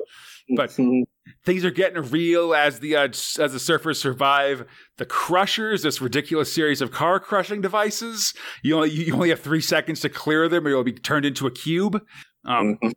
[0.54, 1.02] But mm-hmm.
[1.44, 4.66] things are getting real as the uh, as the surfers survive
[4.98, 8.34] the crushers, this ridiculous series of car crushing devices.
[8.62, 11.46] You only you only have three seconds to clear them, or you'll be turned into
[11.46, 12.02] a cube.
[12.44, 12.90] Um, mm-hmm.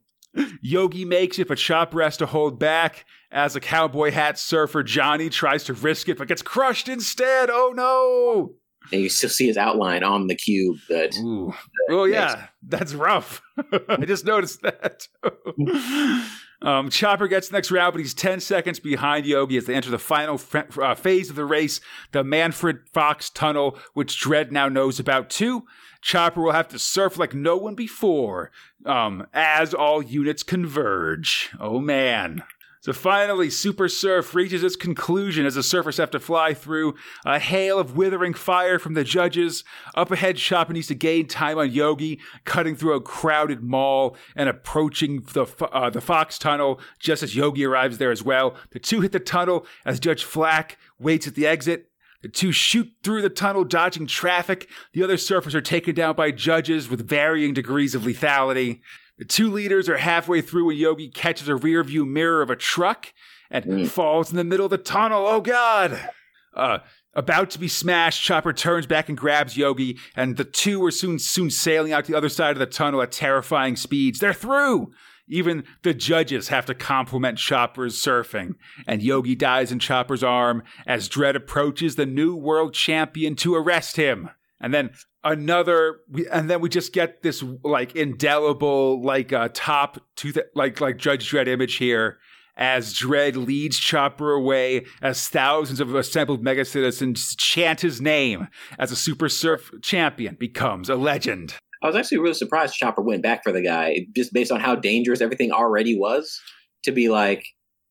[0.62, 5.30] Yogi makes it, but Chopper has to hold back as a cowboy hat surfer Johnny
[5.30, 7.50] tries to risk it, but gets crushed instead.
[7.50, 8.56] Oh no!
[8.92, 10.78] And you still see his outline on the cube.
[10.90, 11.54] That, Ooh.
[11.90, 13.42] oh yeah, that's rough.
[13.90, 15.08] I just noticed that.
[16.62, 19.90] Um, Chopper gets the next round, but he's 10 seconds behind Yogi as they enter
[19.90, 24.70] the final f- uh, phase of the race, the Manfred Fox Tunnel, which Dredd now
[24.70, 25.66] knows about too.
[26.02, 28.52] Chopper will have to surf like no one before
[28.86, 31.50] um, as all units converge.
[31.60, 32.44] Oh man.
[32.86, 36.94] So finally, Super Surf reaches its conclusion as the surfers have to fly through
[37.26, 39.64] a hail of withering fire from the judges.
[39.96, 44.48] Up ahead, Chopper needs to gain time on Yogi, cutting through a crowded mall and
[44.48, 48.56] approaching the uh, the Fox Tunnel just as Yogi arrives there as well.
[48.70, 51.90] The two hit the tunnel as Judge Flack waits at the exit.
[52.22, 54.70] The two shoot through the tunnel, dodging traffic.
[54.94, 58.82] The other surfers are taken down by judges with varying degrees of lethality.
[59.18, 63.14] The two leaders are halfway through when Yogi catches a rearview mirror of a truck
[63.50, 63.88] and mm.
[63.88, 65.26] falls in the middle of the tunnel.
[65.26, 66.10] Oh God!
[66.54, 66.80] Uh,
[67.14, 71.18] about to be smashed, Chopper turns back and grabs Yogi, and the two are soon
[71.20, 74.20] soon sailing out the other side of the tunnel at terrifying speeds.
[74.20, 74.92] They're through.
[75.28, 81.10] Even the judges have to compliment Chopper's surfing, and Yogi dies in Chopper's arm as
[81.10, 84.30] Dredd approaches the new world champion to arrest him.
[84.60, 84.92] And then
[85.26, 86.00] another
[86.32, 90.98] and then we just get this like indelible like uh top to the, like like
[90.98, 92.20] judge dredd image here
[92.58, 98.48] as Dredd leads Chopper away as thousands of assembled mega citizens chant his name
[98.80, 101.56] as a super surf champion becomes a legend.
[101.84, 104.76] I was actually really surprised Chopper went back for the guy just based on how
[104.76, 106.40] dangerous everything already was
[106.84, 107.46] to be like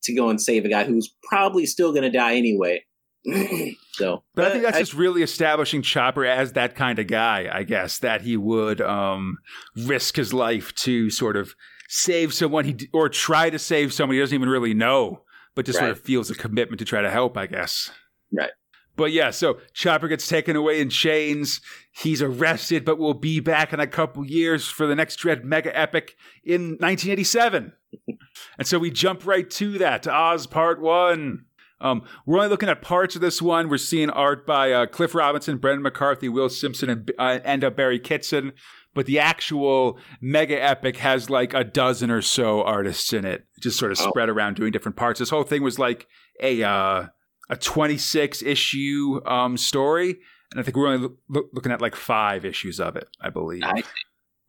[0.05, 2.83] to go and save a guy who's probably still going to die anyway.
[3.92, 7.06] so, but, but, I think that's I, just really establishing Chopper as that kind of
[7.06, 7.48] guy.
[7.50, 9.38] I guess that he would um,
[9.76, 11.54] risk his life to sort of
[11.88, 15.22] save someone he or try to save someone he doesn't even really know,
[15.54, 15.87] but just right.
[15.87, 17.38] sort of feels a commitment to try to help.
[17.38, 17.90] I guess.
[18.30, 18.50] Right.
[18.96, 21.60] But yeah, so Chopper gets taken away in chains.
[21.92, 25.76] He's arrested, but will be back in a couple years for the next Dredd mega
[25.76, 27.72] epic in 1987.
[28.58, 31.44] and so we jump right to that, to Oz Part 1.
[31.80, 33.68] Um, we're only looking at parts of this one.
[33.68, 37.70] We're seeing art by uh, Cliff Robinson, Brendan McCarthy, Will Simpson, and, uh, and uh,
[37.70, 38.52] Barry Kitson.
[38.94, 43.78] But the actual mega epic has like a dozen or so artists in it, just
[43.78, 44.08] sort of oh.
[44.08, 45.18] spread around doing different parts.
[45.18, 46.06] This whole thing was like
[46.40, 47.06] a uh,
[47.50, 50.16] a 26 issue um, story,
[50.52, 53.64] and I think we're only lo- looking at like five issues of it, I believe.
[53.64, 53.82] I,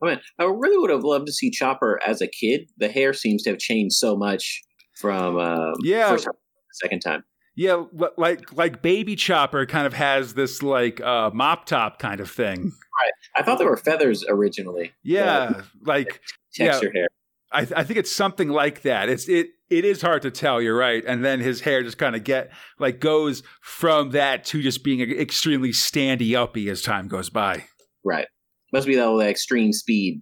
[0.04, 2.70] I mean, I really would have loved to see Chopper as a kid.
[2.78, 4.62] The hair seems to have changed so much
[5.00, 6.10] from um, yeah.
[6.10, 6.28] First
[6.76, 7.24] second time.
[7.56, 7.84] Yeah,
[8.18, 12.64] like like Baby Chopper kind of has this like uh, mop top kind of thing.
[12.64, 13.12] Right.
[13.38, 14.92] I thought there were feathers originally.
[15.04, 16.22] Yeah, like
[16.54, 17.08] texture yeah, hair.
[17.52, 19.08] I, I think it's something like that.
[19.08, 20.62] It's it it is hard to tell.
[20.62, 24.62] You're right, and then his hair just kind of get like goes from that to
[24.62, 27.66] just being extremely standy uppy as time goes by.
[28.04, 28.28] Right.
[28.74, 30.22] Must be that extreme speed.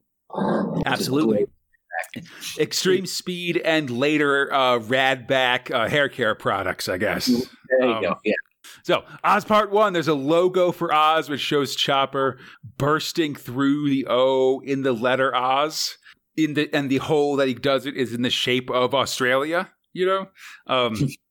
[0.86, 1.46] Absolutely.
[2.60, 7.28] Extreme speed and later uh, Radback uh, hair care products, I guess.
[7.28, 8.20] There you um, go.
[8.24, 8.34] Yeah.
[8.84, 12.38] So, Oz Part 1, there's a logo for Oz which shows Chopper
[12.78, 15.98] bursting through the O in the letter Oz.
[16.36, 19.70] In the and the hole that he does it is in the shape of Australia,
[19.94, 20.28] you know?
[20.66, 20.96] Um,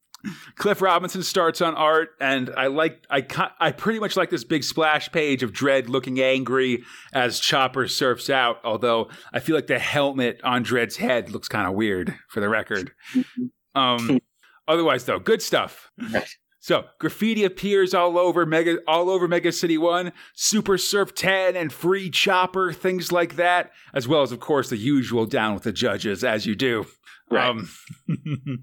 [0.57, 3.27] Cliff Robinson starts on art, and I like I
[3.59, 6.83] I pretty much like this big splash page of Dredd looking angry
[7.13, 8.59] as Chopper surfs out.
[8.65, 12.49] Although I feel like the helmet on Dredd's head looks kind of weird, for the
[12.49, 12.93] record.
[13.75, 14.21] Um,
[14.69, 15.91] otherwise, though, good stuff.
[16.63, 21.73] So graffiti appears all over Mega all over Mega City One, Super Surf 10 and
[21.73, 25.73] Free Chopper, things like that, as well as of course the usual down with the
[25.73, 26.87] judges, as you do.
[27.29, 27.49] Right.
[27.49, 27.69] Um,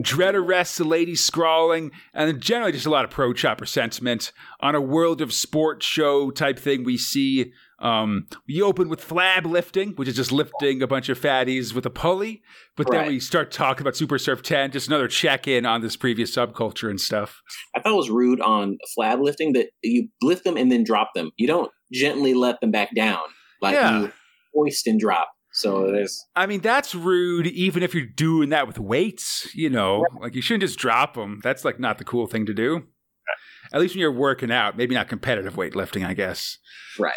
[0.00, 4.32] Dredd arrests the lady scrawling, and generally just a lot of pro chopper sentiment.
[4.60, 9.46] On a world of sports show type thing, we see um, we open with flab
[9.46, 12.42] lifting, which is just lifting a bunch of fatties with a pulley.
[12.76, 13.00] But right.
[13.00, 16.34] then we start talking about Super Surf 10, just another check in on this previous
[16.34, 17.40] subculture and stuff.
[17.74, 21.10] I thought it was rude on flab lifting that you lift them and then drop
[21.14, 21.30] them.
[21.36, 23.22] You don't gently let them back down.
[23.62, 24.00] Like yeah.
[24.00, 24.12] you
[24.54, 25.28] hoist and drop.
[25.52, 26.26] So there's.
[26.36, 29.48] I mean, that's rude, even if you're doing that with weights.
[29.54, 30.22] You know, right.
[30.22, 31.40] like you shouldn't just drop them.
[31.42, 32.74] That's like not the cool thing to do.
[32.74, 33.72] Right.
[33.72, 36.58] At least when you're working out, maybe not competitive weightlifting, I guess.
[36.98, 37.14] Right.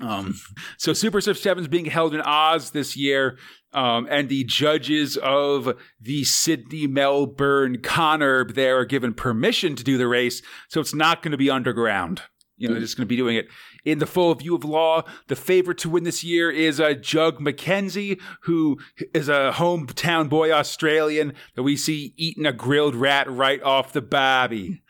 [0.00, 0.34] Um,
[0.78, 3.38] so Super Surf 7 is being held in Oz this year.
[3.74, 9.96] Um, and the judges of the Sydney Melbourne Conurb there are given permission to do
[9.96, 10.42] the race.
[10.68, 12.22] So it's not going to be underground.
[12.58, 13.48] You know, they're just going to be doing it
[13.84, 15.02] in the full view of law.
[15.28, 18.78] The favorite to win this year is uh, Jug McKenzie, who
[19.14, 24.02] is a hometown boy Australian that we see eating a grilled rat right off the
[24.02, 24.82] babby.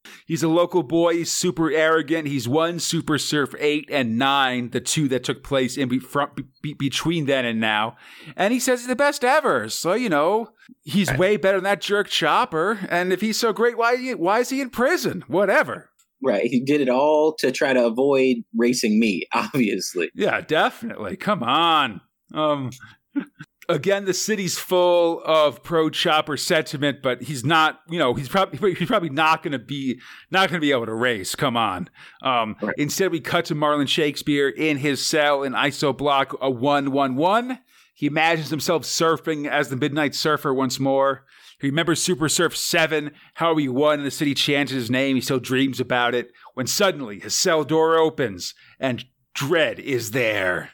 [0.26, 1.14] He's a local boy.
[1.14, 2.28] He's super arrogant.
[2.28, 6.32] He's won Super Surf 8 and 9, the two that took place in be- front,
[6.62, 7.96] be- between then and now.
[8.36, 9.68] And he says he's the best ever.
[9.68, 10.50] So, you know,
[10.84, 12.86] he's way better than that jerk Chopper.
[12.88, 15.24] And if he's so great, why, why is he in prison?
[15.26, 15.90] Whatever.
[16.22, 16.46] Right.
[16.46, 20.10] He did it all to try to avoid racing me, obviously.
[20.14, 21.16] Yeah, definitely.
[21.16, 22.00] Come on.
[22.34, 22.70] Um
[23.68, 28.74] again, the city's full of pro chopper sentiment, but he's not, you know, he's probably
[28.78, 30.00] he's probably not gonna be
[30.30, 31.34] not gonna be able to race.
[31.34, 31.88] Come on.
[32.22, 32.74] Um right.
[32.78, 37.16] instead we cut to Marlon Shakespeare in his cell in ISO block a one one
[37.16, 37.58] one.
[37.96, 41.24] He imagines himself surfing as the Midnight Surfer once more.
[41.58, 45.16] He remembers Super Surf 7, how he won and the city chanted his name.
[45.16, 46.30] He still dreams about it.
[46.52, 50.72] When suddenly his cell door opens and Dredd is there.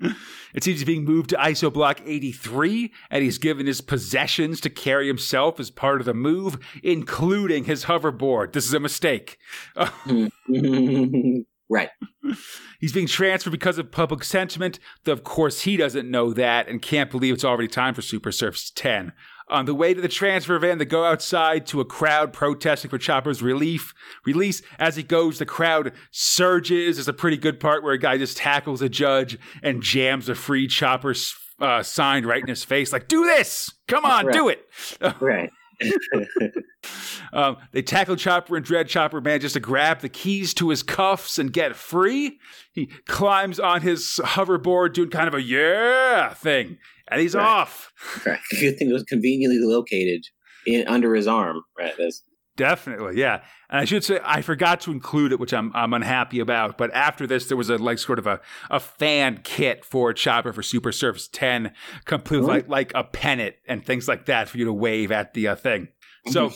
[0.54, 4.70] It seems he's being moved to ISO block 83, and he's given his possessions to
[4.70, 8.54] carry himself as part of the move, including his hoverboard.
[8.54, 9.36] This is a mistake.
[11.68, 11.90] right.
[12.80, 16.80] He's being transferred because of public sentiment, though of course he doesn't know that and
[16.80, 19.12] can't believe it's already time for Super Surf's 10.
[19.50, 22.98] On the way to the transfer van, they go outside to a crowd protesting for
[22.98, 23.94] Chopper's relief
[24.26, 24.60] release.
[24.78, 26.96] As he goes, the crowd surges.
[26.96, 30.34] There's a pretty good part where a guy just tackles a judge and jams a
[30.34, 31.14] free Chopper
[31.60, 33.72] uh, sign right in his face, like "Do this!
[33.86, 34.34] Come on, right.
[34.34, 34.68] do it!"
[35.20, 35.50] right.
[37.32, 41.38] um, they tackle Chopper and Dredd Chopper manages to grab the keys to his cuffs
[41.38, 42.38] and get free.
[42.72, 46.78] He climbs on his hoverboard, doing kind of a yeah thing,
[47.10, 47.44] and he's right.
[47.44, 47.92] off.
[48.26, 48.40] Right.
[48.60, 50.26] Good thing it was conveniently located
[50.66, 51.62] in under his arm.
[51.78, 51.92] Right.
[51.96, 52.22] That's-
[52.58, 53.42] Definitely, yeah.
[53.70, 56.76] And I should say I forgot to include it, which I'm I'm unhappy about.
[56.76, 60.52] But after this, there was a like sort of a, a fan kit for Chopper
[60.52, 61.72] for Super Surface 10,
[62.04, 65.48] complete like like a pennant and things like that for you to wave at the
[65.48, 65.88] uh, thing.
[66.26, 66.52] So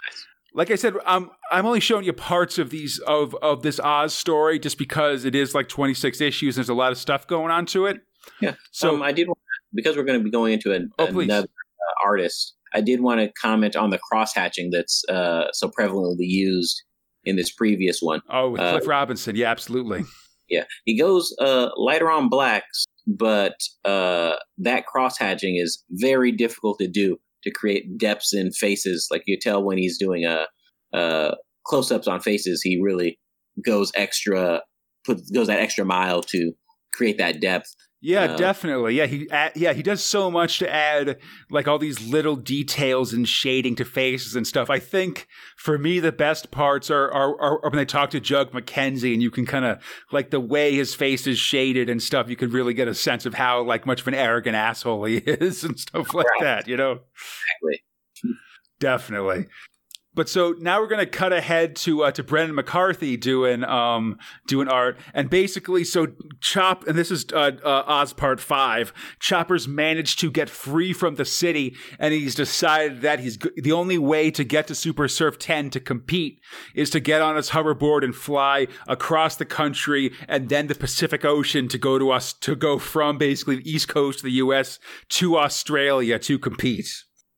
[0.54, 4.14] like I said, I'm I'm only showing you parts of these of of this Oz
[4.14, 6.56] story just because it is like 26 issues.
[6.56, 8.02] And there's a lot of stuff going on to it.
[8.40, 8.54] Yeah.
[8.70, 9.28] So um, I did
[9.74, 12.54] because we're going to be going into an, oh, another uh, artist.
[12.74, 16.82] I did want to comment on the cross hatching that's uh, so prevalently used
[17.24, 18.20] in this previous one.
[18.30, 20.04] Oh, with Cliff uh, Robinson, yeah, absolutely.
[20.48, 26.78] Yeah, he goes uh, lighter on blacks, but uh, that cross hatching is very difficult
[26.80, 29.08] to do to create depths in faces.
[29.10, 30.46] Like you tell when he's doing a,
[30.92, 33.18] a close ups on faces, he really
[33.64, 34.62] goes extra,
[35.04, 36.52] put goes that extra mile to
[36.94, 37.74] create that depth.
[38.02, 38.94] Yeah, uh, definitely.
[38.94, 41.18] Yeah, he add, yeah he does so much to add
[41.50, 44.70] like all these little details and shading to faces and stuff.
[44.70, 48.52] I think for me the best parts are are, are when they talk to Jug
[48.52, 49.82] McKenzie and you can kind of
[50.12, 52.30] like the way his face is shaded and stuff.
[52.30, 55.16] You can really get a sense of how like much of an arrogant asshole he
[55.26, 56.42] is and stuff like right.
[56.42, 56.68] that.
[56.68, 57.00] You know,
[57.62, 57.82] exactly.
[58.78, 59.46] Definitely.
[60.14, 64.68] But so now we're gonna cut ahead to uh, to Brendan McCarthy doing um doing
[64.68, 66.08] art, and basically so
[66.40, 68.92] Chop and this is uh, uh, Oz Part Five.
[69.18, 73.98] Chopper's managed to get free from the city, and he's decided that he's the only
[73.98, 76.40] way to get to Super Surf Ten to compete
[76.74, 81.24] is to get on his hoverboard and fly across the country and then the Pacific
[81.24, 84.78] Ocean to go to us to go from basically the East Coast of the U.S.
[85.10, 86.88] to Australia to compete.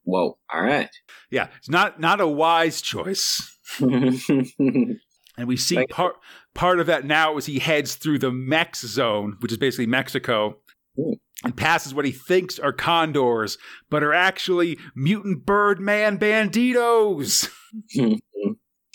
[0.05, 0.39] Whoa!
[0.53, 0.91] All right.
[1.33, 3.59] Yeah, it's not not a wise choice.
[3.81, 4.99] and
[5.47, 6.17] we see part
[6.55, 10.59] part of that now as he heads through the Mex zone, which is basically Mexico,
[10.99, 11.17] Ooh.
[11.43, 13.57] and passes what he thinks are condors,
[13.89, 17.49] but are actually mutant birdman banditos.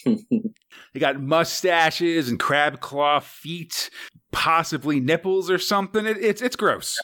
[0.05, 3.89] they got mustaches and crab claw feet,
[4.31, 6.05] possibly nipples or something.
[6.05, 6.99] It, it's it's gross.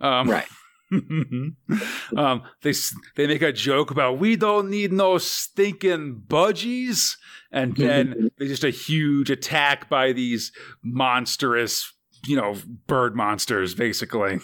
[0.00, 0.48] Um, right.
[2.16, 2.72] um, they
[3.16, 7.16] they make a joke about we don't need no stinking budgies,
[7.52, 11.92] and then there's just a huge attack by these monstrous,
[12.26, 14.40] you know, bird monsters, basically.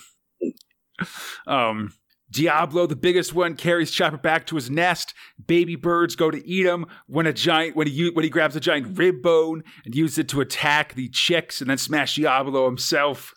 [1.46, 1.92] Um,
[2.30, 5.14] Diablo, the biggest one, carries Chopper back to his nest.
[5.46, 8.60] Baby birds go to eat him when a giant when he when he grabs a
[8.60, 13.34] giant rib bone and uses it to attack the chicks and then smash Diablo himself.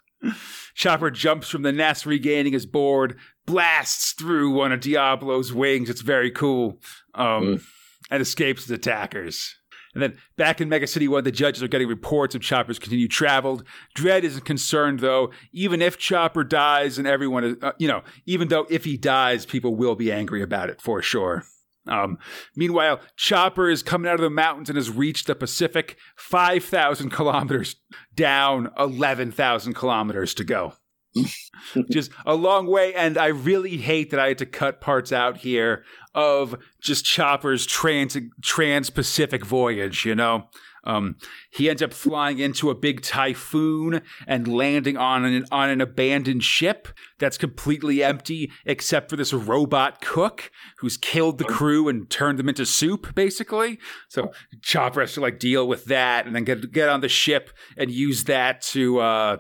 [0.78, 5.90] Chopper jumps from the nest, regaining his board, blasts through one of Diablo's wings.
[5.90, 6.80] It's very cool.
[7.16, 7.64] Um, mm.
[8.12, 9.56] and escapes his attackers.
[9.96, 13.10] And then back in Mega City 1, the judges are getting reports of Chopper's continued
[13.10, 13.64] travel.
[13.96, 15.32] Dredd isn't concerned, though.
[15.52, 19.48] Even if Chopper dies and everyone is, uh, you know, even though if he dies,
[19.48, 21.44] people will be angry about it for sure.
[21.90, 22.18] Um,
[22.56, 27.76] meanwhile, Chopper is coming out of the mountains and has reached the Pacific, 5,000 kilometers
[28.16, 30.74] down, 11,000 kilometers to go.
[31.92, 32.94] just a long way.
[32.94, 37.66] And I really hate that I had to cut parts out here of just Chopper's
[37.66, 40.50] trans trans Pacific voyage, you know?
[40.88, 41.18] Um,
[41.52, 46.44] he ends up flying into a big typhoon and landing on an on an abandoned
[46.44, 46.88] ship
[47.20, 52.48] that's completely empty except for this robot cook who's killed the crew and turned them
[52.48, 53.80] into soup, basically.
[54.08, 57.52] So Chopper has to like deal with that and then get get on the ship
[57.78, 59.38] and use that to uh,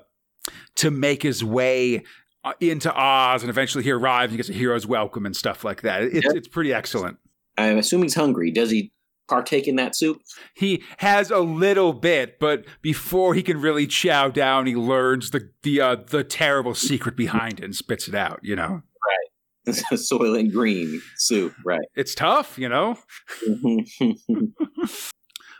[0.75, 2.03] to make his way
[2.43, 5.83] uh, into Oz and eventually he arrives and gets a hero's welcome and stuff like
[5.83, 6.03] that.
[6.03, 6.31] It's yeah.
[6.35, 7.17] it's pretty excellent.
[7.57, 8.51] I'm assuming he's hungry.
[8.51, 8.91] Does he
[9.27, 10.21] partake in that soup?
[10.55, 15.49] He has a little bit, but before he can really chow down, he learns the
[15.63, 18.39] the uh, the terrible secret behind it and spits it out.
[18.43, 18.81] You know,
[19.67, 19.75] right?
[19.93, 21.87] Soylent Green soup, right?
[21.95, 22.97] It's tough, you know.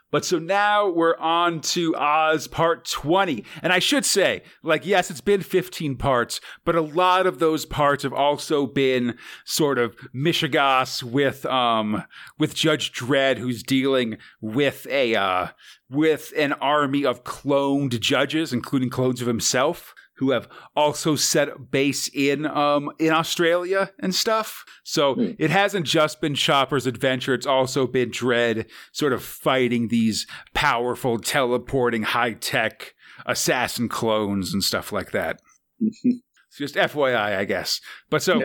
[0.09, 3.43] But so now we're on to Oz part 20.
[3.61, 7.65] And I should say, like, yes, it's been 15 parts, but a lot of those
[7.65, 12.03] parts have also been sort of mishigas with, um,
[12.39, 15.47] with Judge Dredd, who's dealing with a, uh,
[15.89, 22.09] with an army of cloned judges, including clones of himself who have also set base
[22.13, 24.65] in um in Australia and stuff.
[24.83, 25.35] So mm.
[25.39, 31.19] it hasn't just been Chopper's adventure; it's also been Dredd sort of fighting these powerful,
[31.19, 32.93] teleporting, high tech
[33.25, 35.41] assassin clones and stuff like that.
[35.79, 37.81] it's just FYI, I guess.
[38.09, 38.41] But so.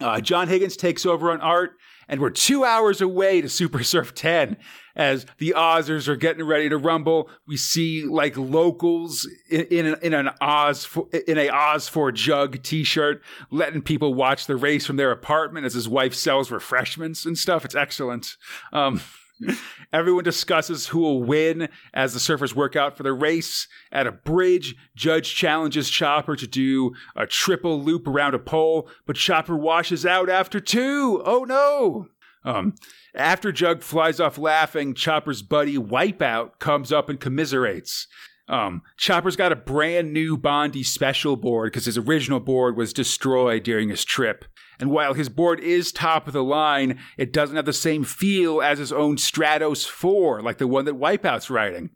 [0.00, 1.76] Uh, John Higgins takes over on art,
[2.08, 4.56] and we're two hours away to Super Surf 10
[4.96, 7.28] as the Ozers are getting ready to rumble.
[7.46, 12.62] We see like locals in, in, in an Oz for, in a Oz for Jug
[12.62, 17.38] T-shirt, letting people watch the race from their apartment as his wife sells refreshments and
[17.38, 17.64] stuff.
[17.64, 18.36] It's excellent.
[18.72, 19.00] Um,
[19.92, 23.66] Everyone discusses who will win as the surfers work out for the race.
[23.92, 29.16] At a bridge, Jug challenges Chopper to do a triple loop around a pole, but
[29.16, 31.22] Chopper washes out after two.
[31.24, 32.08] Oh no!
[32.44, 32.74] Um,
[33.14, 38.06] after Jug flies off laughing, Chopper's buddy Wipeout comes up and commiserates.
[38.48, 43.62] Um, Chopper's got a brand new Bondi special board because his original board was destroyed
[43.62, 44.44] during his trip.
[44.78, 48.60] And while his board is top of the line, it doesn't have the same feel
[48.60, 51.90] as his own Stratos 4, like the one that Wipeout's riding.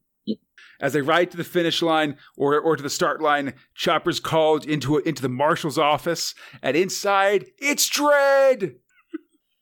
[0.80, 4.64] As they ride to the finish line or, or to the start line, Chopper's called
[4.64, 8.76] into, a, into the marshal's office, and inside, it's Dredd!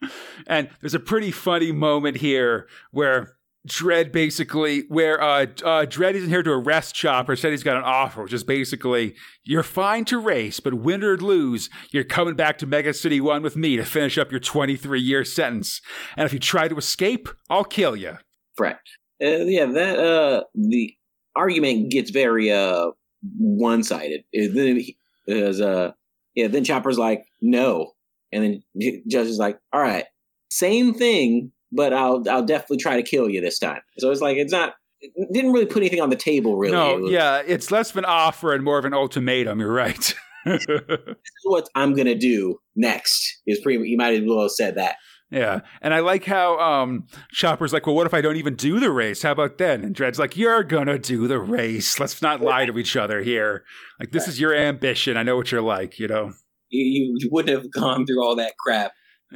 [0.47, 6.29] and there's a pretty funny moment here where Dredd basically, where uh, uh, Dredd isn't
[6.29, 10.19] here to arrest Chopper, said he's got an offer, which is basically, you're fine to
[10.19, 13.85] race, but win or lose, you're coming back to Mega City 1 with me to
[13.85, 15.81] finish up your 23 year sentence.
[16.17, 18.19] And if you try to escape, I'll kill you.
[18.59, 18.77] Right.
[19.21, 20.95] Uh, yeah, that, uh, the
[21.35, 22.91] argument gets very, uh,
[23.39, 24.23] one sided.
[24.39, 25.91] Uh,
[26.35, 27.93] yeah, then Chopper's like, no.
[28.33, 30.05] And then Judge is like, all right,
[30.51, 33.81] same thing, but I'll I'll definitely try to kill you this time.
[33.99, 36.75] So it's like it's not it didn't really put anything on the table really.
[36.75, 39.61] No, It was, yeah, it's less of an offer and more of an ultimatum.
[39.61, 40.15] You're right.
[40.47, 43.41] this is what I'm gonna do next.
[43.47, 44.97] Is pretty you might as well have said that.
[45.31, 48.79] yeah, and I like how um, Chopper's like, "Well, what if I don't even do
[48.81, 49.23] the race?
[49.23, 51.99] How about then?" And Dredd's like, "You're gonna do the race.
[52.01, 53.65] Let's not lie to each other here.
[54.01, 55.17] Like this is your ambition.
[55.17, 55.99] I know what you're like.
[55.99, 56.33] You know."
[56.77, 58.93] You, you, wouldn't have gone through all that crap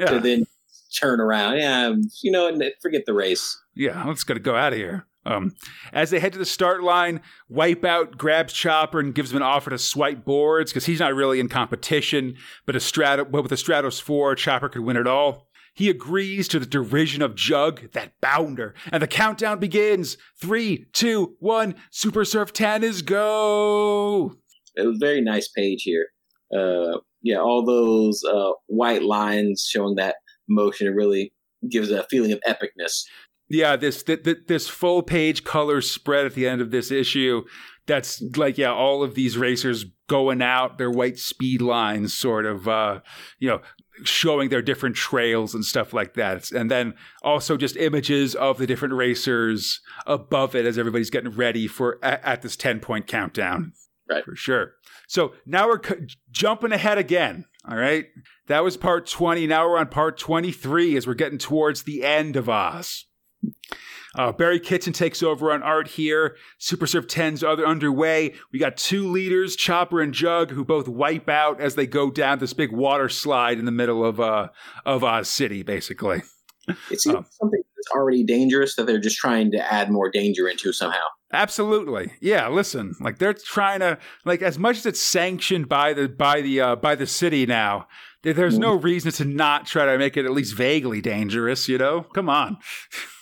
[0.07, 0.47] to then
[0.99, 1.59] turn around.
[1.59, 3.59] Yeah, um, you know, and forget the race.
[3.75, 4.05] yeah.
[4.05, 5.07] Let's gotta go out of here.
[5.27, 5.55] Um,
[5.93, 7.21] as they head to the start line,
[7.51, 11.41] Wipeout grabs Chopper and gives him an offer to swipe boards because he's not really
[11.41, 12.37] in competition.
[12.65, 15.49] But a Strato, but with a Stratos four, Chopper could win it all.
[15.75, 20.17] He agrees to the derision of Jug, that bounder, and the countdown begins.
[20.37, 21.75] Three, two, one.
[21.91, 24.37] Super Surf Ten is go.
[24.75, 26.09] It was a very nice page here.
[26.57, 30.17] Uh, yeah, all those uh, white lines showing that
[30.49, 30.87] motion.
[30.87, 31.33] It really
[31.69, 33.05] gives a feeling of epicness.
[33.49, 37.43] Yeah, this th- th- this full page color spread at the end of this issue.
[37.87, 42.69] That's like yeah, all of these racers going out their white speed lines, sort of
[42.69, 43.01] uh,
[43.39, 43.61] you know,
[44.05, 46.53] showing their different trails and stuff like that.
[46.53, 51.67] And then also just images of the different racers above it as everybody's getting ready
[51.67, 53.73] for at, at this ten point countdown.
[54.09, 54.25] Right.
[54.25, 54.73] for sure.
[55.11, 57.47] So now we're c- jumping ahead again.
[57.69, 58.07] All right,
[58.47, 59.45] that was part twenty.
[59.45, 63.07] Now we're on part twenty three as we're getting towards the end of Oz.
[64.15, 66.37] Uh, Barry Kitchen takes over on art here.
[66.59, 68.35] Super Surf 10's other underway.
[68.53, 72.39] We got two leaders, Chopper and Jug, who both wipe out as they go down
[72.39, 74.49] this big water slide in the middle of uh
[74.87, 76.23] of Oz City, basically.
[76.91, 80.49] It seems Um, something that's already dangerous that they're just trying to add more danger
[80.49, 80.99] into somehow.
[81.33, 82.13] Absolutely.
[82.21, 82.95] Yeah, listen.
[83.01, 86.77] Like they're trying to like as much as it's sanctioned by the by the uh
[86.77, 87.87] by the city now,
[88.23, 92.03] there's no reason to not try to make it at least vaguely dangerous, you know?
[92.15, 92.59] Come on.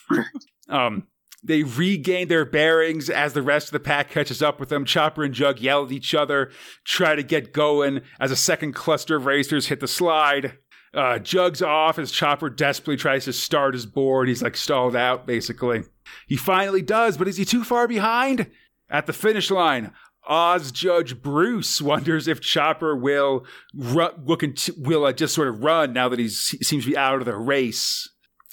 [0.69, 1.07] um
[1.45, 4.85] they regain their bearings as the rest of the pack catches up with them.
[4.85, 6.51] Chopper and Jug yell at each other,
[6.85, 10.59] try to get going as a second cluster of racers hit the slide.
[10.95, 14.29] Uh, Jug's off as Chopper desperately tries to start his board.
[14.29, 15.83] He's like stalled out, basically.
[16.27, 18.51] He finally does, but is he too far behind?
[18.91, 19.93] At the finish line,
[20.27, 25.63] Oz Judge Bruce wonders if Chopper will ru- will, cont- will uh, just sort of
[25.63, 28.09] run now that he seems to be out of the race.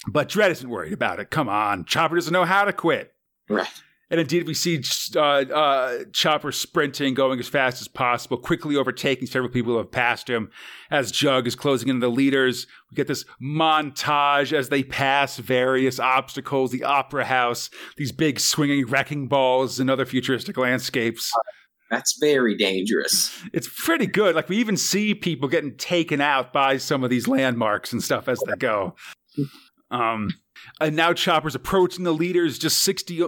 [0.07, 1.29] But Dredd isn't worried about it.
[1.29, 3.13] Come on, Chopper doesn't know how to quit.
[3.49, 3.67] Right.
[4.11, 4.83] And indeed, we see
[5.15, 9.91] uh, uh, Chopper sprinting, going as fast as possible, quickly overtaking several people who have
[9.91, 10.51] passed him.
[10.91, 15.37] As Jug is closing in on the leaders, we get this montage as they pass
[15.37, 21.31] various obstacles, the opera house, these big swinging wrecking balls, and other futuristic landscapes.
[21.89, 23.41] That's very dangerous.
[23.53, 24.35] It's pretty good.
[24.35, 28.27] Like we even see people getting taken out by some of these landmarks and stuff
[28.27, 28.95] as they go.
[29.91, 30.29] Um,
[30.79, 33.21] and now Chopper's approaching the leaders, just sixty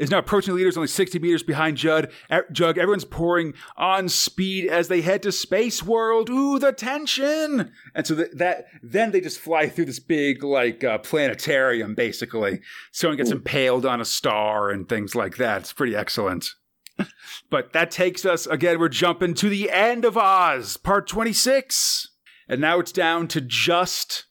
[0.00, 2.10] is now approaching the leaders only 60 meters behind Judd.
[2.50, 2.78] Jug.
[2.78, 6.30] Everyone's pouring on speed as they head to Space World.
[6.30, 7.70] Ooh, the tension!
[7.94, 12.60] And so that, that then they just fly through this big like uh, planetarium, basically.
[12.90, 13.34] Someone gets Ooh.
[13.34, 15.60] impaled on a star and things like that.
[15.60, 16.54] It's pretty excellent.
[17.50, 18.78] But that takes us again.
[18.78, 22.08] We're jumping to the end of Oz, part 26.
[22.48, 24.26] And now it's down to just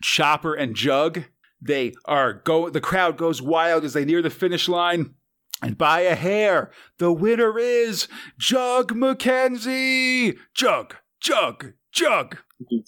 [0.00, 1.24] Chopper and Jug.
[1.60, 2.70] They are go.
[2.70, 5.14] The crowd goes wild as they near the finish line,
[5.62, 8.08] and by a hair, the winner is
[8.38, 10.38] Jug McKenzie.
[10.54, 12.38] Jug, Jug, Jug.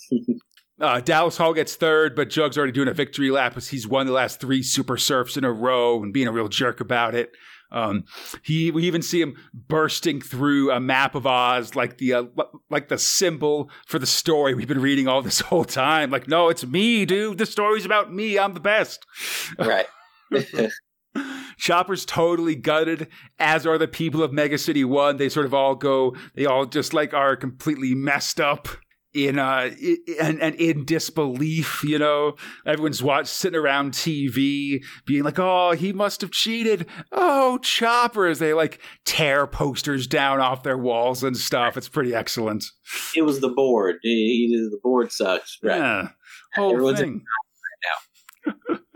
[0.81, 4.07] Uh, Dallas Hall gets third, but Jug's already doing a victory lap as he's won
[4.07, 7.31] the last three Super Surfs in a row and being a real jerk about it.
[7.73, 8.05] Um,
[8.43, 12.25] he we even see him bursting through a map of Oz, like the uh,
[12.71, 16.11] like the symbol for the story we've been reading all this whole time.
[16.11, 17.39] Like, no, it's me, dude.
[17.39, 18.39] The story's about me.
[18.39, 19.07] I'm the best.
[19.59, 19.87] Right.
[21.59, 23.09] Chopper's totally gutted,
[23.39, 25.17] as are the people of Mega City One.
[25.17, 26.15] They sort of all go.
[26.35, 28.69] They all just like are completely messed up
[29.15, 29.71] in uh
[30.21, 32.35] and, and in disbelief you know
[32.65, 38.39] everyone's watch sitting around tv being like oh he must have cheated oh chopper as
[38.39, 42.65] they like tear posters down off their walls and stuff it's pretty excellent
[43.15, 43.97] it was the board.
[44.03, 45.59] He- the board sucks.
[45.63, 45.77] Right.
[45.77, 46.09] yeah
[46.55, 47.25] whole Everyone's thing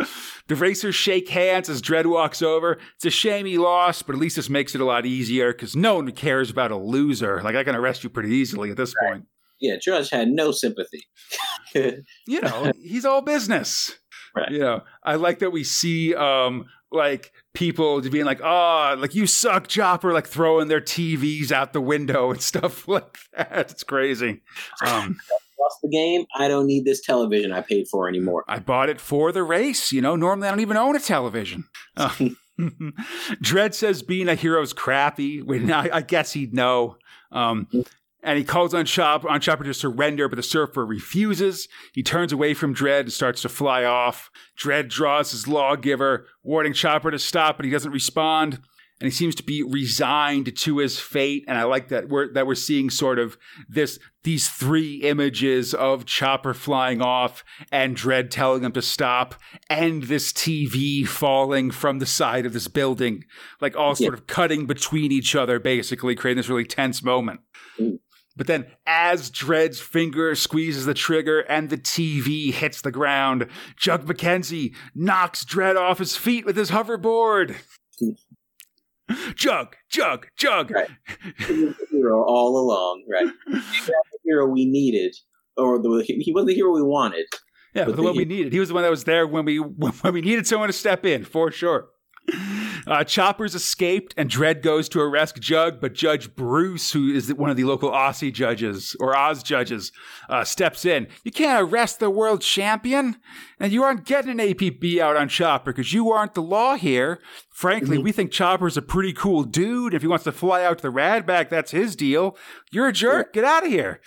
[0.48, 2.78] the racers shake hands as Dredd walks over.
[2.96, 5.76] It's a shame he lost, but at least this makes it a lot easier because
[5.76, 7.40] no one cares about a loser.
[7.42, 9.26] Like I can arrest you pretty easily at this point.
[9.60, 11.06] Yeah, Judge had no sympathy.
[11.74, 13.98] you know, he's all business.
[14.34, 14.50] Right.
[14.50, 19.26] You know, I like that we see um like people being like, oh, like you
[19.26, 23.70] suck, Chopper, like throwing their TVs out the window and stuff like that.
[23.70, 24.42] It's crazy.
[24.84, 25.16] Um
[25.58, 26.26] lost the game.
[26.34, 28.44] I don't need this television I paid for anymore.
[28.48, 29.92] I bought it for the race.
[29.92, 31.64] You know, normally I don't even own a television.
[31.96, 32.14] Uh,
[32.58, 35.42] Dredd says being a hero is crappy.
[35.72, 36.96] I, I guess he'd know.
[37.32, 37.68] Um,
[38.26, 41.68] and he calls on Chop on Chopper to surrender, but the surfer refuses.
[41.94, 44.30] He turns away from Dredd and starts to fly off.
[44.58, 48.60] Dredd draws his lawgiver, warning Chopper to stop, but he doesn't respond
[49.00, 51.44] and he seems to be resigned to his fate.
[51.46, 53.36] And I like that we're that we're seeing sort of
[53.68, 59.34] this these three images of Chopper flying off and Dredd telling him to stop,
[59.68, 63.24] and this TV falling from the side of this building,
[63.60, 67.40] like all sort of cutting between each other, basically creating this really tense moment.
[67.78, 67.98] Mm.
[68.36, 74.06] But then, as Dredd's finger squeezes the trigger and the TV hits the ground, Jug
[74.06, 77.56] McKenzie knocks Dredd off his feet with his hoverboard.
[79.36, 80.72] Jug, jug, jug.
[80.72, 80.88] Right.
[81.38, 83.32] the hero all along, right?
[83.46, 83.92] the
[84.24, 85.14] hero we needed,
[85.56, 87.26] or the, he wasn't the hero we wanted.
[87.72, 88.52] Yeah, but the, the one we needed.
[88.52, 91.06] He was the one that was there when we when we needed someone to step
[91.06, 91.88] in, for sure.
[92.86, 97.50] Uh, Choppers escaped, and Dredd goes to arrest Jug, but Judge Bruce, who is one
[97.50, 99.90] of the local Aussie judges or Oz judges,
[100.28, 101.08] uh, steps in.
[101.24, 103.16] You can't arrest the world champion,
[103.58, 107.20] and you aren't getting an APB out on Chopper because you aren't the law here.
[107.50, 108.04] Frankly, mm-hmm.
[108.04, 109.94] we think Chopper's a pretty cool dude.
[109.94, 112.36] If he wants to fly out to the Radback, that's his deal.
[112.70, 113.32] You're a jerk.
[113.32, 114.00] Get out of here.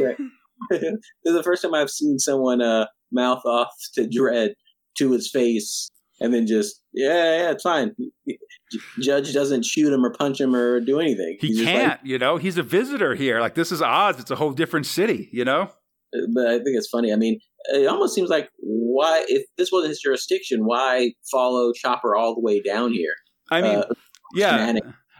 [0.00, 0.16] right.
[0.70, 0.82] this
[1.24, 4.54] is the first time I've seen someone uh, mouth off to Dredd
[4.98, 5.90] to his face
[6.20, 7.94] and then just yeah, yeah, it's fine.
[9.00, 11.36] Judge doesn't shoot him or punch him or do anything.
[11.40, 12.36] He can't, like, you know.
[12.36, 13.40] He's a visitor here.
[13.40, 14.18] Like this is Oz.
[14.18, 15.70] It's a whole different city, you know.
[16.34, 17.12] But I think it's funny.
[17.12, 17.38] I mean,
[17.72, 22.40] it almost seems like why, if this wasn't his jurisdiction, why follow Chopper all the
[22.40, 23.12] way down here?
[23.50, 23.86] I mean, uh,
[24.34, 24.72] yeah.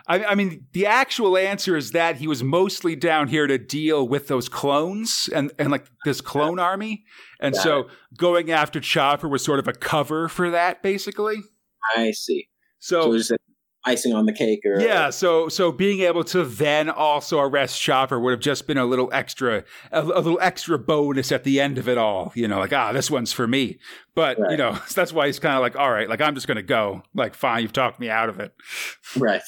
[0.09, 4.07] I, I, mean, the actual answer is that he was mostly down here to deal
[4.07, 7.05] with those clones and, and like this clone army.
[7.41, 7.87] And Got so it.
[8.17, 11.39] going after Chopper was sort of a cover for that, basically.
[11.97, 12.49] I see.
[12.79, 13.37] So, so
[13.87, 18.19] icing on the cake or yeah so so being able to then also arrest chopper
[18.19, 21.79] would have just been a little extra a, a, little extra bonus at the end
[21.79, 23.79] of it all you know like ah this one's for me
[24.15, 24.51] but right.
[24.51, 27.01] you know that's why he's kind of like all right like i'm just gonna go
[27.15, 28.53] like fine you've talked me out of it
[29.17, 29.43] right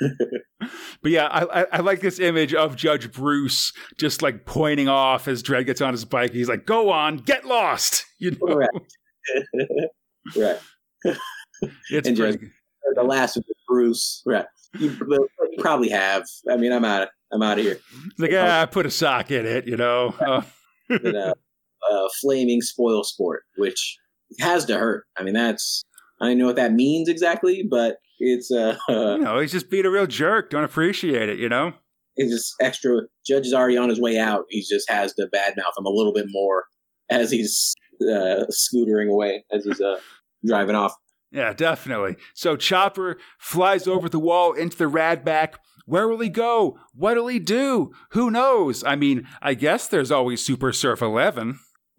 [0.00, 5.42] but yeah, I, I, like this image of Judge Bruce just like pointing off as
[5.42, 6.32] Dredd gets on his bike.
[6.32, 8.54] He's like, "Go on, get lost," you know.
[8.54, 8.68] Right.
[10.36, 11.16] right.
[11.90, 12.50] It's and pretty...
[12.94, 14.22] the last of the Bruce.
[14.26, 14.46] Right.
[14.78, 15.28] You, you,
[15.58, 16.24] probably have.
[16.50, 17.08] I mean, I'm out.
[17.32, 17.78] I'm out of here.
[18.18, 19.66] like, yeah, I put a sock in it.
[19.66, 20.14] You know.
[20.20, 20.42] Uh,
[20.88, 21.34] but, uh,
[21.92, 23.98] uh, flaming spoil sport, which
[24.40, 25.04] has to hurt.
[25.16, 25.84] I mean, that's
[26.20, 29.86] I don't know what that means exactly, but it's uh, you know, he's just being
[29.86, 30.50] a real jerk.
[30.50, 31.72] Don't appreciate it, you know.
[32.16, 33.02] It's just extra.
[33.26, 34.44] Judge is already on his way out.
[34.48, 36.64] He just has to badmouth him a little bit more
[37.10, 39.98] as he's uh, scootering away, as he's uh,
[40.46, 40.94] driving off.
[41.32, 42.16] Yeah, definitely.
[42.34, 45.54] So Chopper flies over the wall into the Radback.
[45.86, 46.78] Where will he go?
[46.94, 47.92] What'll he do?
[48.12, 48.84] Who knows?
[48.84, 51.58] I mean, I guess there's always Super Surf 11.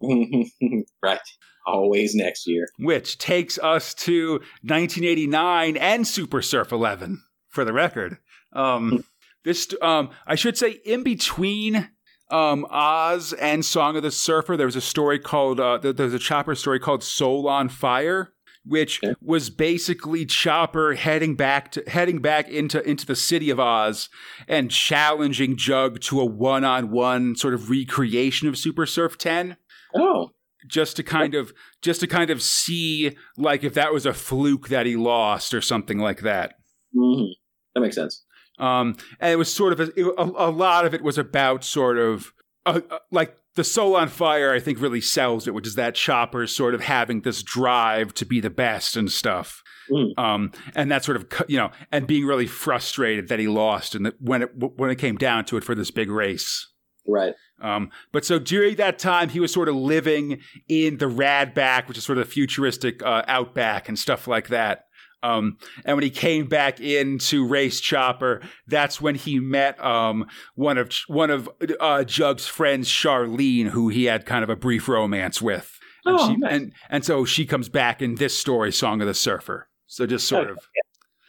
[1.02, 1.20] right
[1.66, 2.68] always next year.
[2.78, 8.18] Which takes us to 1989 and Super Surf 11 for the record.
[8.52, 9.04] Um,
[9.44, 11.90] this, um, I should say, in between
[12.30, 16.18] um, Oz and Song of the Surfer, there was a story called, uh, there's a
[16.18, 18.32] Chopper story called Soul on Fire.
[18.68, 19.14] Which okay.
[19.22, 24.08] was basically Chopper heading back to heading back into into the city of Oz
[24.48, 29.56] and challenging Jug to a one on one sort of recreation of Super Surf 10.
[29.94, 30.32] Oh,
[30.66, 31.52] just to kind of
[31.82, 35.60] just to kind of see like if that was a fluke that he lost or
[35.60, 36.54] something like that.
[36.94, 37.32] Mm-hmm.
[37.74, 38.24] That makes sense.
[38.58, 41.98] Um, and it was sort of a, a, a lot of it was about sort
[41.98, 42.32] of
[42.64, 44.52] uh, uh, like the soul on fire.
[44.52, 48.24] I think really sells it, which is that Chopper sort of having this drive to
[48.24, 49.62] be the best and stuff.
[49.90, 50.18] Mm.
[50.18, 54.12] Um, and that sort of you know, and being really frustrated that he lost, and
[54.20, 56.72] when it when it came down to it for this big race.
[57.06, 57.34] Right.
[57.60, 61.98] Um, but so during that time, he was sort of living in the Radback, which
[61.98, 64.86] is sort of the futuristic uh, outback and stuff like that.
[65.22, 70.78] Um, and when he came back into Race Chopper, that's when he met um, one
[70.78, 71.48] of one of
[71.80, 75.78] uh, Jug's friends, Charlene, who he had kind of a brief romance with.
[76.04, 76.52] And, oh, she, nice.
[76.52, 79.68] and and so she comes back in this story, Song of the Surfer.
[79.86, 80.82] So just sort oh, of, yeah.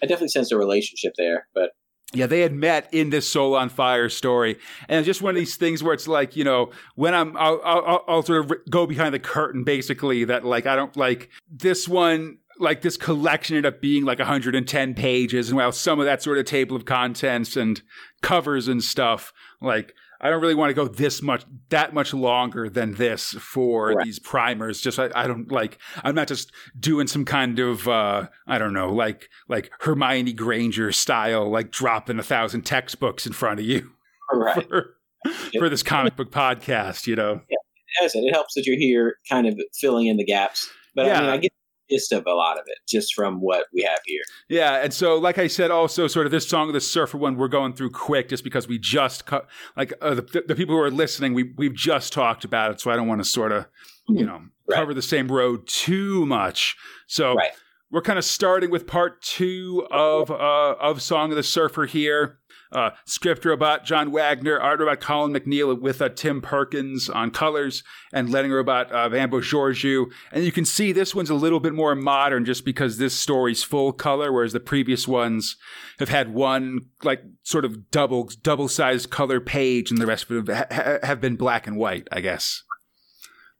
[0.04, 1.72] I definitely sense a relationship there, but
[2.14, 5.40] yeah, they had met in this Soul on Fire story, and it's just one of
[5.40, 8.88] these things where it's like, you know, when I'm, I'll, I'll, I'll, sort of go
[8.88, 12.38] behind the curtain, basically, that like I don't like this one.
[12.60, 16.38] like this collection ended up being like 110 pages, and while some of that sort
[16.38, 17.82] of table of contents and
[18.22, 22.70] covers and stuff, like I don't really want to go this much, that much longer
[22.70, 24.06] than this for right.
[24.06, 24.82] these primers.
[24.82, 25.78] Just I, I, don't like.
[26.04, 30.92] I'm not just doing some kind of uh, I don't know, like like Hermione Granger
[30.92, 33.92] style, like dropping a thousand textbooks in front of you,
[34.34, 34.68] right?
[34.70, 34.94] For,
[35.58, 37.42] for this comic book podcast, you know.
[37.50, 40.70] Yeah, as I said, it helps that you're here, kind of filling in the gaps.
[40.96, 41.18] But yeah.
[41.18, 41.52] I mean, I get
[41.90, 44.22] gist of a lot of it just from what we have here.
[44.50, 47.38] Yeah, and so like I said, also sort of this song of the surfer one
[47.38, 50.82] we're going through quick just because we just cut like uh, the, the, people who
[50.82, 53.68] are listening we we've just talked about it, so I don't want to sort of
[54.08, 54.76] you know right.
[54.76, 56.76] cover the same road too much.
[57.08, 57.36] So.
[57.36, 57.52] Right.
[57.90, 62.38] We're kind of starting with part two of uh, of Song of the Surfer here.
[62.72, 67.84] Uh, script robot John Wagner, art robot Colin MacNeil with uh, Tim Perkins on colors,
[68.12, 70.12] and letting robot uh, Van Georgiou.
[70.32, 73.64] And you can see this one's a little bit more modern just because this story's
[73.64, 75.58] full color, whereas the previous ones
[76.00, 80.46] have had one like sort of double double sized color page, and the rest of
[80.46, 82.08] them ha- have been black and white.
[82.12, 82.64] I guess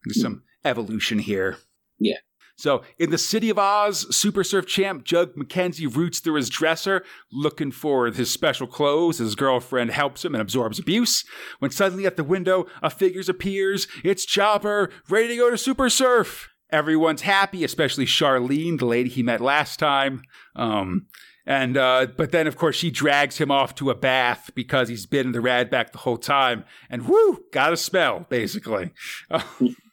[0.04, 1.58] there's some evolution here.
[1.98, 2.18] Yeah.
[2.58, 7.04] So, in the city of Oz, Super Surf champ Jug McKenzie roots through his dresser,
[7.30, 9.18] looking for his special clothes.
[9.18, 11.24] His girlfriend helps him and absorbs abuse.
[11.60, 13.86] When suddenly at the window, a figure appears.
[14.04, 16.48] It's Chopper, ready to go to Super Surf.
[16.70, 20.22] Everyone's happy, especially Charlene, the lady he met last time.
[20.56, 21.06] Um,
[21.46, 25.06] and uh, but then of course she drags him off to a bath because he's
[25.06, 28.92] been in the Radback the whole time, and whoo, got a smell basically.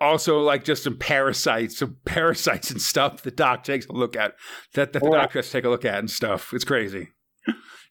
[0.00, 4.34] also like just some parasites, some parasites and stuff the doc takes a look at,
[4.74, 5.12] that, that the oh.
[5.12, 6.52] doctor has to take a look at and stuff.
[6.52, 7.08] It's crazy.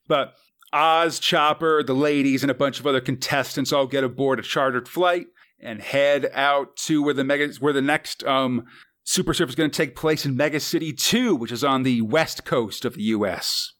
[0.07, 0.33] But
[0.73, 4.87] Oz, Chopper, the ladies, and a bunch of other contestants all get aboard a chartered
[4.87, 5.27] flight
[5.61, 8.65] and head out to where the mega where the next um,
[9.03, 12.01] Super Surf is going to take place in Mega City 2, which is on the
[12.01, 13.73] west coast of the US.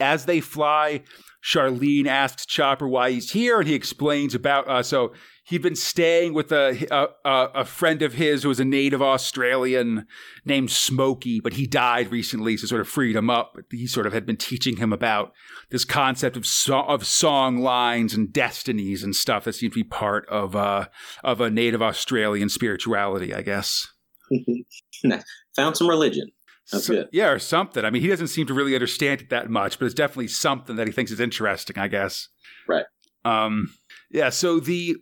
[0.00, 1.02] As they fly,
[1.44, 5.12] Charlene asks Chopper why he's here, and he explains about uh, so
[5.44, 6.86] he'd been staying with a,
[7.24, 10.06] a, a friend of his who was a native Australian
[10.44, 13.52] named Smokey, but he died recently, so sort of freed him up.
[13.54, 15.32] But he sort of had been teaching him about
[15.70, 19.84] this concept of so, of song lines and destinies and stuff that seemed to be
[19.84, 20.86] part of uh,
[21.24, 23.88] of a native Australian spirituality, I guess.
[25.56, 26.30] Found some religion.
[26.64, 27.84] So, yeah, or something.
[27.84, 30.76] I mean, he doesn't seem to really understand it that much, but it's definitely something
[30.76, 32.28] that he thinks is interesting, I guess.
[32.66, 32.86] Right.
[33.24, 33.74] Um,
[34.10, 34.96] yeah, so the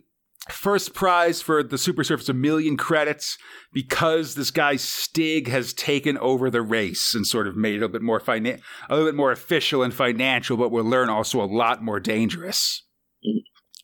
[0.49, 3.37] First prize for the Super Surf is a million credits
[3.71, 7.87] because this guy Stig has taken over the race and sort of made it a
[7.87, 11.45] bit more finan- a little bit more official and financial, but we'll learn also a
[11.45, 12.83] lot more dangerous.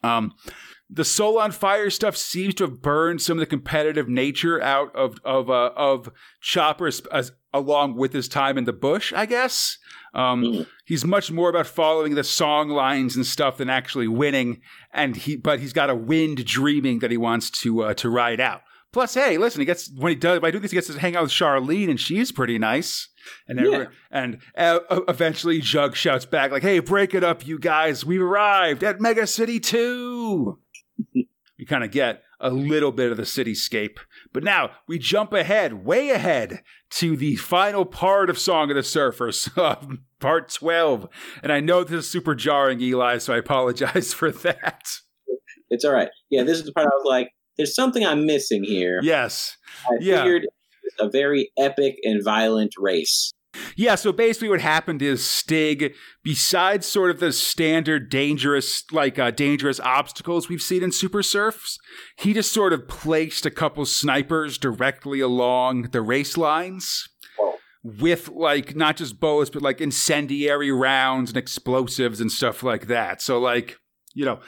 [0.04, 0.34] Um,
[0.90, 4.96] the Soul on Fire stuff seems to have burned some of the competitive nature out
[4.96, 6.10] of of uh, of
[6.42, 9.78] Chopper as, along with his time in the bush, I guess.
[10.14, 10.62] Um, mm-hmm.
[10.86, 14.62] He's much more about following the song lines and stuff than actually winning.
[14.94, 18.40] And he, but he's got a wind dreaming that he wants to uh, to ride
[18.40, 18.62] out.
[18.94, 20.40] Plus, hey, listen, he gets when he does.
[20.40, 23.10] By doing this, he gets to hang out with Charlene, and she's pretty nice.
[23.48, 23.86] And yeah.
[24.10, 28.06] and uh, eventually, Jug shouts back like, "Hey, break it up, you guys!
[28.06, 30.58] We've arrived at Mega City 2!
[31.14, 33.98] we kind of get a little bit of the cityscape.
[34.34, 36.62] But now we jump ahead, way ahead,
[36.92, 41.08] to the final part of Song of the Surfers, uh, part 12.
[41.44, 44.84] And I know this is super jarring, Eli, so I apologize for that.
[45.70, 46.10] It's all right.
[46.30, 49.00] Yeah, this is the part I was like, there's something I'm missing here.
[49.02, 49.58] Yes.
[49.90, 50.24] I yeah.
[50.24, 50.48] figured
[51.00, 53.34] a very epic and violent race.
[53.76, 55.94] Yeah, so basically what happened is Stig,
[56.24, 61.78] besides sort of the standard dangerous, like uh, dangerous obstacles we've seen in Super Surfs,
[62.18, 67.08] he just sort of placed a couple snipers directly along the race lines
[67.84, 73.22] with like not just bullets, but like incendiary rounds and explosives and stuff like that.
[73.22, 73.78] So like,
[74.14, 74.40] you know,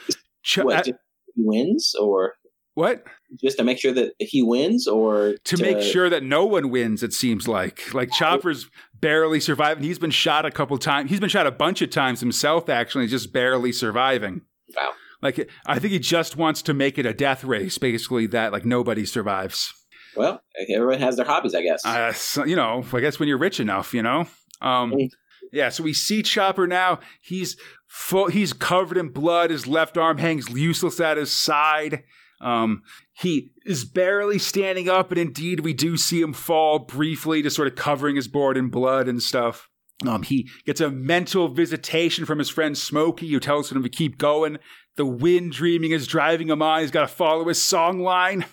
[0.44, 0.94] ch- what, he
[1.38, 2.34] wins or
[2.74, 3.04] what?
[3.40, 6.70] Just to make sure that he wins, or to, to, make sure that no one
[6.70, 7.04] wins.
[7.04, 9.84] It seems like like Chopper's barely surviving.
[9.84, 11.10] He's been shot a couple times.
[11.10, 12.70] He's been shot a bunch of times himself.
[12.70, 14.42] Actually, just barely surviving.
[14.76, 14.92] Wow.
[15.22, 17.78] Like I think he just wants to make it a death race.
[17.78, 19.74] Basically, that like nobody survives.
[20.16, 21.86] Well, everyone has their hobbies, I guess.
[21.86, 24.22] Uh, so, you know, I guess when you're rich enough, you know.
[24.62, 25.06] Um, mm-hmm.
[25.52, 27.00] Yeah, so we see Chopper now.
[27.22, 27.58] He's
[27.88, 28.28] full.
[28.28, 29.50] He's covered in blood.
[29.50, 32.04] His left arm hangs useless at his side.
[32.42, 32.84] Um,
[33.14, 37.68] he is barely standing up, and indeed, we do see him fall briefly, just sort
[37.68, 39.70] of covering his board in blood and stuff.
[40.08, 44.18] Um, he gets a mental visitation from his friend Smokey, who tells him to keep
[44.18, 44.58] going.
[44.96, 46.82] The wind dreaming is driving him on.
[46.82, 48.46] He's got to follow his song line.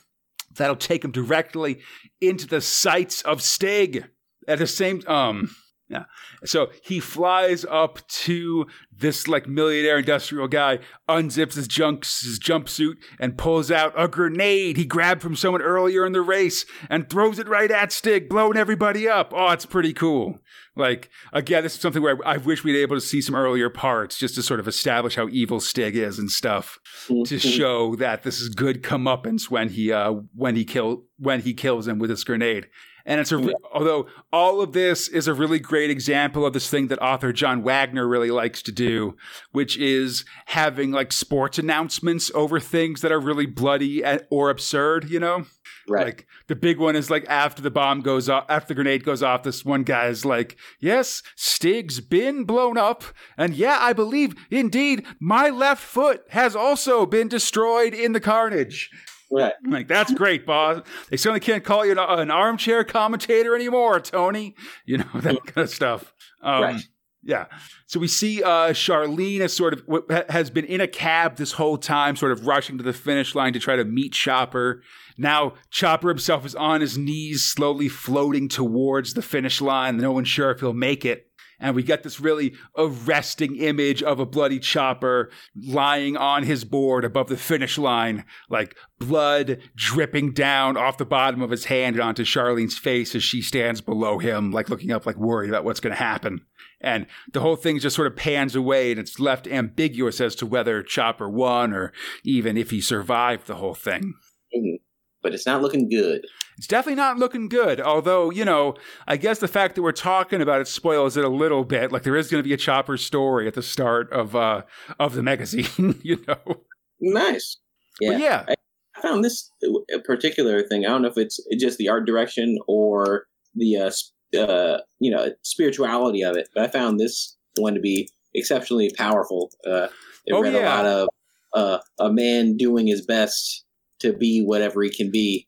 [0.56, 1.80] That'll take him directly
[2.20, 4.06] into the sights of Stig.
[4.48, 5.54] at the same um
[5.88, 6.04] yeah.
[6.44, 10.78] So he flies up to this like millionaire industrial guy,
[11.08, 16.04] unzips his junks his jumpsuit, and pulls out a grenade he grabbed from someone earlier
[16.04, 19.32] in the race and throws it right at Stig, blowing everybody up.
[19.34, 20.40] Oh, it's pretty cool.
[20.74, 23.70] Like again, this is something where I, I wish we'd able to see some earlier
[23.70, 27.36] parts just to sort of establish how evil Stig is and stuff to Mm-hmm.
[27.48, 31.86] show that this is good comeuppance when he uh when he kill when he kills
[31.86, 32.66] him with this grenade.
[33.06, 36.68] And it's a, re- although all of this is a really great example of this
[36.68, 39.16] thing that author John Wagner really likes to do,
[39.52, 45.20] which is having like sports announcements over things that are really bloody or absurd, you
[45.20, 45.46] know?
[45.88, 46.06] Right.
[46.06, 49.22] Like the big one is like after the bomb goes off, after the grenade goes
[49.22, 53.04] off, this one guy is like, yes, Stig's been blown up.
[53.38, 58.90] And yeah, I believe indeed my left foot has also been destroyed in the carnage.
[59.30, 59.54] Right.
[59.66, 60.82] Like, that's great, boss.
[61.10, 64.54] They certainly can't call you an, an armchair commentator anymore, Tony.
[64.84, 66.12] You know, that kind of stuff.
[66.42, 66.82] Um, Right.
[67.26, 67.46] Yeah.
[67.86, 72.14] So we see uh, Charlene sort of has been in a cab this whole time,
[72.14, 74.82] sort of rushing to the finish line to try to meet Chopper.
[75.18, 79.96] Now Chopper himself is on his knees, slowly floating towards the finish line.
[79.96, 81.26] No one's sure if he'll make it.
[81.58, 87.04] And we get this really arresting image of a bloody chopper lying on his board
[87.04, 92.02] above the finish line, like blood dripping down off the bottom of his hand and
[92.02, 95.80] onto Charlene's face as she stands below him, like looking up, like worried about what's
[95.80, 96.42] going to happen.
[96.80, 100.46] And the whole thing just sort of pans away and it's left ambiguous as to
[100.46, 101.92] whether Chopper won or
[102.22, 104.14] even if he survived the whole thing.
[104.54, 104.80] Mhm.
[105.22, 106.26] But it's not looking good.
[106.56, 107.80] It's definitely not looking good.
[107.80, 108.76] Although, you know,
[109.06, 111.92] I guess the fact that we're talking about it spoils it a little bit.
[111.92, 114.62] Like there is going to be a Chopper story at the start of uh
[114.98, 116.62] of the magazine, you know.
[117.00, 117.58] Nice.
[118.00, 118.44] But Yeah.
[118.48, 118.54] yeah.
[118.96, 120.86] I found this uh, particular thing.
[120.86, 125.30] I don't know if it's just the art direction or the uh, uh, you know
[125.42, 129.50] spirituality of it, but I found this one to be exceptionally powerful.
[129.66, 129.88] Uh,
[130.24, 130.60] it Oh, read yeah.
[130.60, 131.08] a lot of
[131.52, 133.64] uh, a man doing his best
[134.00, 135.46] to be whatever he can be.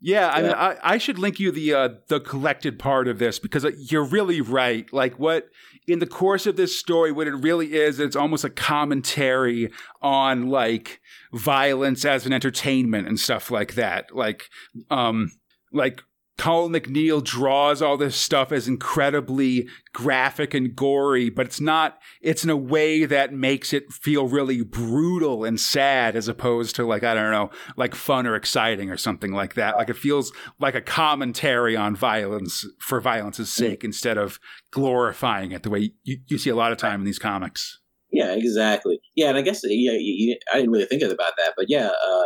[0.00, 3.38] Yeah, I mean, I, I should link you the uh, the collected part of this
[3.38, 4.90] because uh, you're really right.
[4.92, 5.48] Like what
[5.88, 9.70] in the course of this story, what it really is, it's almost a commentary
[10.02, 11.00] on like
[11.32, 14.14] violence as an entertainment and stuff like that.
[14.14, 14.50] Like,
[14.90, 15.32] um,
[15.72, 16.02] like
[16.38, 22.44] Colin MacNeil draws all this stuff as incredibly graphic and gory, but it's not, it's
[22.44, 27.02] in a way that makes it feel really brutal and sad as opposed to like,
[27.02, 29.76] I don't know, like fun or exciting or something like that.
[29.76, 30.30] Like it feels
[30.60, 34.38] like a commentary on violence for violence's sake instead of
[34.70, 37.80] glorifying it the way you, you see a lot of time in these comics.
[38.12, 39.00] Yeah, exactly.
[39.14, 41.88] Yeah, and I guess yeah, you, you, I didn't really think about that, but yeah,
[41.88, 42.24] uh,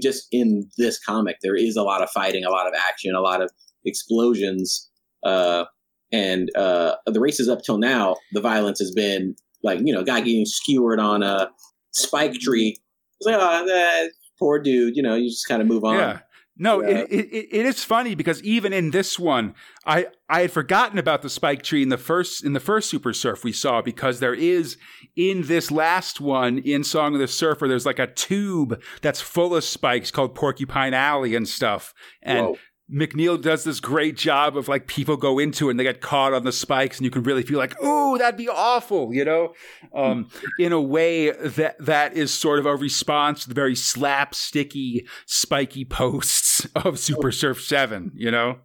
[0.00, 3.20] just in this comic, there is a lot of fighting, a lot of action, a
[3.20, 3.50] lot of
[3.84, 4.90] explosions,
[5.24, 5.64] uh,
[6.12, 10.04] and uh, the races up till now, the violence has been like you know, a
[10.04, 11.50] guy getting skewered on a
[11.92, 12.76] spike tree.
[13.20, 14.96] It's like, oh, that poor dude.
[14.96, 15.96] You know, you just kind of move on.
[15.96, 16.18] Yeah.
[16.56, 17.04] No, Yeah.
[17.08, 19.54] It, it, it is funny because even in this one,
[19.86, 23.12] I, I had forgotten about the spike tree in the first in the first Super
[23.12, 24.76] Surf we saw because there is
[25.16, 29.54] in this last one in Song of the Surfer, there's like a tube that's full
[29.54, 31.94] of spikes called Porcupine Alley and stuff.
[32.22, 32.58] And Whoa.
[32.92, 36.34] MacNeil does this great job of like people go into it and they get caught
[36.34, 39.54] on the spikes and you can really feel like, oh, that'd be awful, you know?
[39.94, 40.28] Um,
[40.58, 45.84] in a way that that is sort of a response to the very slapsticky, spiky
[45.84, 48.58] posts of Super Surf 7, you know?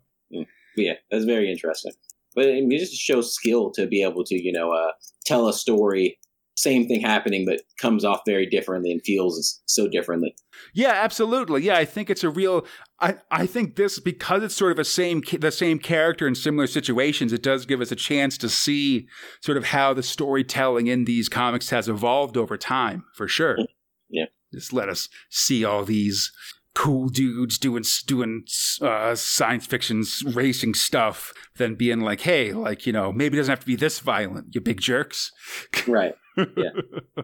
[0.75, 1.93] Yeah, that's very interesting.
[2.35, 4.91] But it just shows skill to be able to, you know, uh,
[5.25, 6.19] tell a story,
[6.57, 10.35] same thing happening, but comes off very differently and feels so differently.
[10.73, 11.61] Yeah, absolutely.
[11.63, 12.65] Yeah, I think it's a real.
[12.99, 16.65] I, I think this because it's sort of a same the same character in similar
[16.65, 17.31] situations.
[17.31, 19.07] It does give us a chance to see
[19.41, 23.57] sort of how the storytelling in these comics has evolved over time, for sure.
[24.09, 24.27] Yeah.
[24.53, 26.31] just let us see all these
[26.73, 28.45] cool dudes doing doing
[28.81, 33.51] uh, science fiction racing stuff, then being like, hey, like you know, maybe it doesn't
[33.51, 35.31] have to be this violent, you big jerks.
[35.87, 36.15] Right.
[36.37, 37.23] Yeah.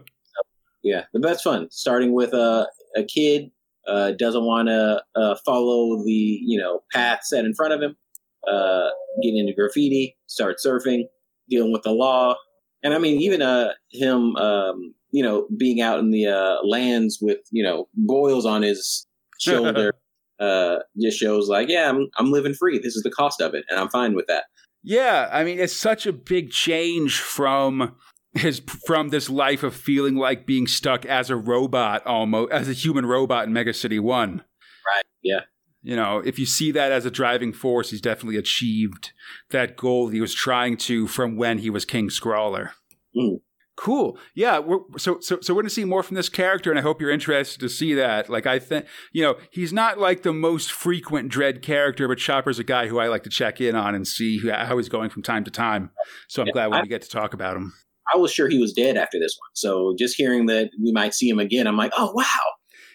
[0.82, 1.04] yeah.
[1.12, 1.68] But that's fun.
[1.70, 3.50] Starting with a, a kid
[3.86, 7.96] uh, doesn't want to uh, follow the, you know, path set in front of him,
[8.50, 8.88] uh,
[9.22, 11.04] get into graffiti, start surfing,
[11.48, 12.34] dealing with the law.
[12.82, 17.18] And I mean, even uh, him, um, you know, being out in the uh, lands
[17.20, 19.06] with, you know, boils on his
[19.40, 19.94] shoulder
[20.40, 22.78] uh, just shows like, yeah, I'm, I'm living free.
[22.78, 23.64] This is the cost of it.
[23.68, 24.44] And I'm fine with that.
[24.82, 27.96] Yeah, I mean, it's such a big change from
[28.34, 32.72] his from this life of feeling like being stuck as a robot almost as a
[32.72, 34.38] human robot in Mega City 1.
[34.38, 35.04] Right.
[35.22, 35.40] Yeah.
[35.82, 39.12] You know, if you see that as a driving force, he's definitely achieved
[39.50, 42.72] that goal he was trying to from when he was King Scrawler.
[43.16, 43.40] Mm.
[43.76, 44.16] Cool.
[44.34, 44.60] Yeah.
[44.96, 47.10] so, so, so we're going to see more from this character, and I hope you're
[47.10, 48.30] interested to see that.
[48.30, 52.58] Like, I think, you know, he's not like the most frequent Dredd character, but Chopper's
[52.58, 55.22] a guy who I like to check in on and see how he's going from
[55.22, 55.90] time to time.
[56.28, 57.74] So I'm yeah, glad when I, we get to talk about him.
[58.12, 59.50] I was sure he was dead after this one.
[59.54, 62.24] So just hearing that we might see him again, I'm like, oh, wow.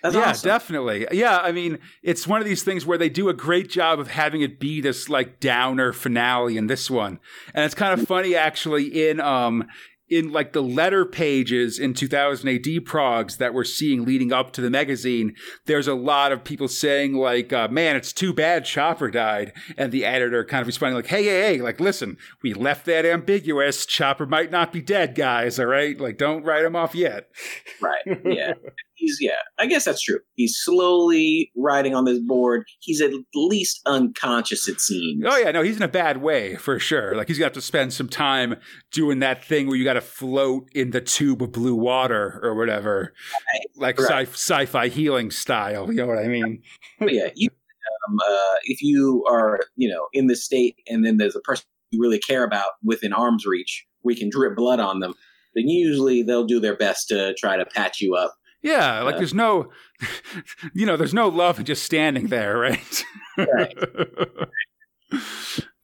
[0.02, 0.48] That's yeah, awesome.
[0.48, 1.08] definitely.
[1.12, 4.08] Yeah, I mean, it's one of these things where they do a great job of
[4.08, 7.20] having it be this like downer finale in this one.
[7.54, 9.68] And it's kind of funny actually in um
[10.10, 14.62] in like the letter pages in 2000 AD progs that we're seeing leading up to
[14.62, 15.36] the magazine,
[15.66, 19.92] there's a lot of people saying like, uh, "Man, it's too bad Chopper died," and
[19.92, 21.62] the editor kind of responding like, "Hey, hey, hey!
[21.62, 23.86] Like, listen, we left that ambiguous.
[23.86, 25.60] Chopper might not be dead, guys.
[25.60, 27.30] All right, like, don't write him off yet."
[27.82, 28.20] Right.
[28.26, 28.54] Yeah.
[29.00, 30.20] he's yeah, I guess that's true.
[30.36, 32.66] He's slowly riding on this board.
[32.80, 35.24] He's at least unconscious, it seems.
[35.26, 37.16] Oh yeah, no, he's in a bad way for sure.
[37.16, 38.56] Like he's got to spend some time
[38.92, 42.56] doing that thing where you got to float in the tube of blue water or
[42.56, 43.14] whatever,
[43.54, 43.66] right.
[43.76, 44.28] like right.
[44.28, 45.92] Sci- fi healing style.
[45.92, 46.62] You know what I mean?
[47.02, 47.50] yeah, you,
[48.08, 51.66] um, uh, if you are you know in this state, and then there's a person
[51.92, 55.14] you really care about within arm's reach, we can drip blood on them.
[55.56, 59.34] Then usually they'll do their best to try to patch you up yeah, like there's
[59.34, 59.72] no,
[60.74, 63.04] you know, there's no love in just standing there, right?
[63.38, 63.78] right.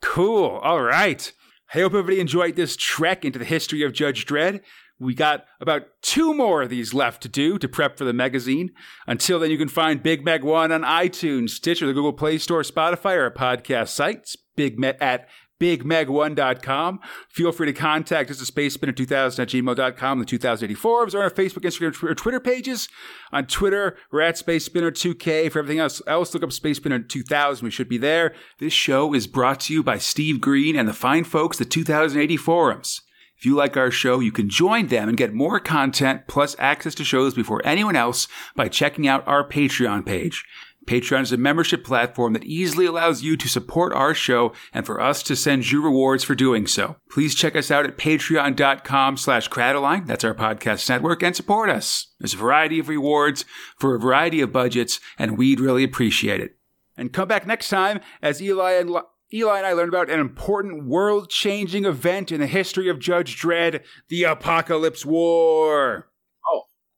[0.01, 0.57] cool.
[0.57, 1.31] All right.
[1.73, 4.61] I hope everybody enjoyed this trek into the history of Judge Dredd.
[4.97, 8.71] We got about two more of these left to do to prep for the magazine.
[9.07, 12.61] Until then, you can find Big Meg One on iTunes, Stitcher, the Google Play Store,
[12.61, 14.37] Spotify, or podcast sites.
[14.55, 15.27] Big Meg at
[15.59, 16.99] bigmeg1.com.
[17.29, 21.29] Feel free to contact us at spacespinner2000 at gmail.com, the 2080 forums, or on our
[21.29, 22.89] Facebook, Instagram, or Twitter pages.
[23.31, 25.51] On Twitter, we're at SpaceSpinner2K.
[25.51, 27.61] For everything else, else look up SpaceSpinner2000.
[27.61, 28.33] We should be there.
[28.59, 32.37] This show is brought to you by Steve Green and the fine folks at 2080
[32.37, 33.01] forums.
[33.37, 36.95] If you like our show, you can join them and get more content plus access
[36.95, 40.45] to shows before anyone else by checking out our Patreon page.
[40.85, 45.01] Patreon is a membership platform that easily allows you to support our show and for
[45.01, 46.97] us to send you rewards for doing so.
[47.09, 50.05] Please check us out at patreon.com slash Crataline.
[50.05, 52.13] That's our podcast network and support us.
[52.19, 53.45] There's a variety of rewards
[53.79, 56.57] for a variety of budgets and we'd really appreciate it.
[56.97, 58.95] And come back next time as Eli and
[59.33, 63.41] Eli and I learn about an important world changing event in the history of Judge
[63.41, 66.09] Dredd, the Apocalypse War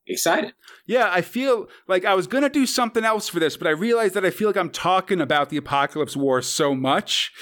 [0.07, 0.53] excited.
[0.85, 3.71] Yeah, I feel like I was going to do something else for this, but I
[3.71, 7.33] realized that I feel like I'm talking about the Apocalypse War so much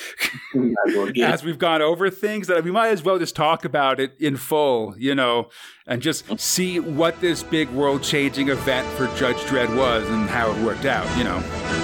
[1.21, 4.35] as we've gone over things that we might as well just talk about it in
[4.35, 5.49] full, you know,
[5.85, 10.51] and just see what this big world changing event for Judge Dredd was and how
[10.51, 11.37] it worked out, you know.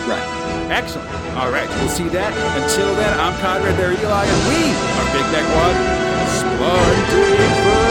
[0.07, 0.41] Right.
[0.71, 1.09] Excellent.
[1.38, 2.32] All right, we'll see that.
[2.63, 6.01] Until then, I'm Conrad, there Eli, and we are Big Meg One.
[6.32, 7.91] Splendid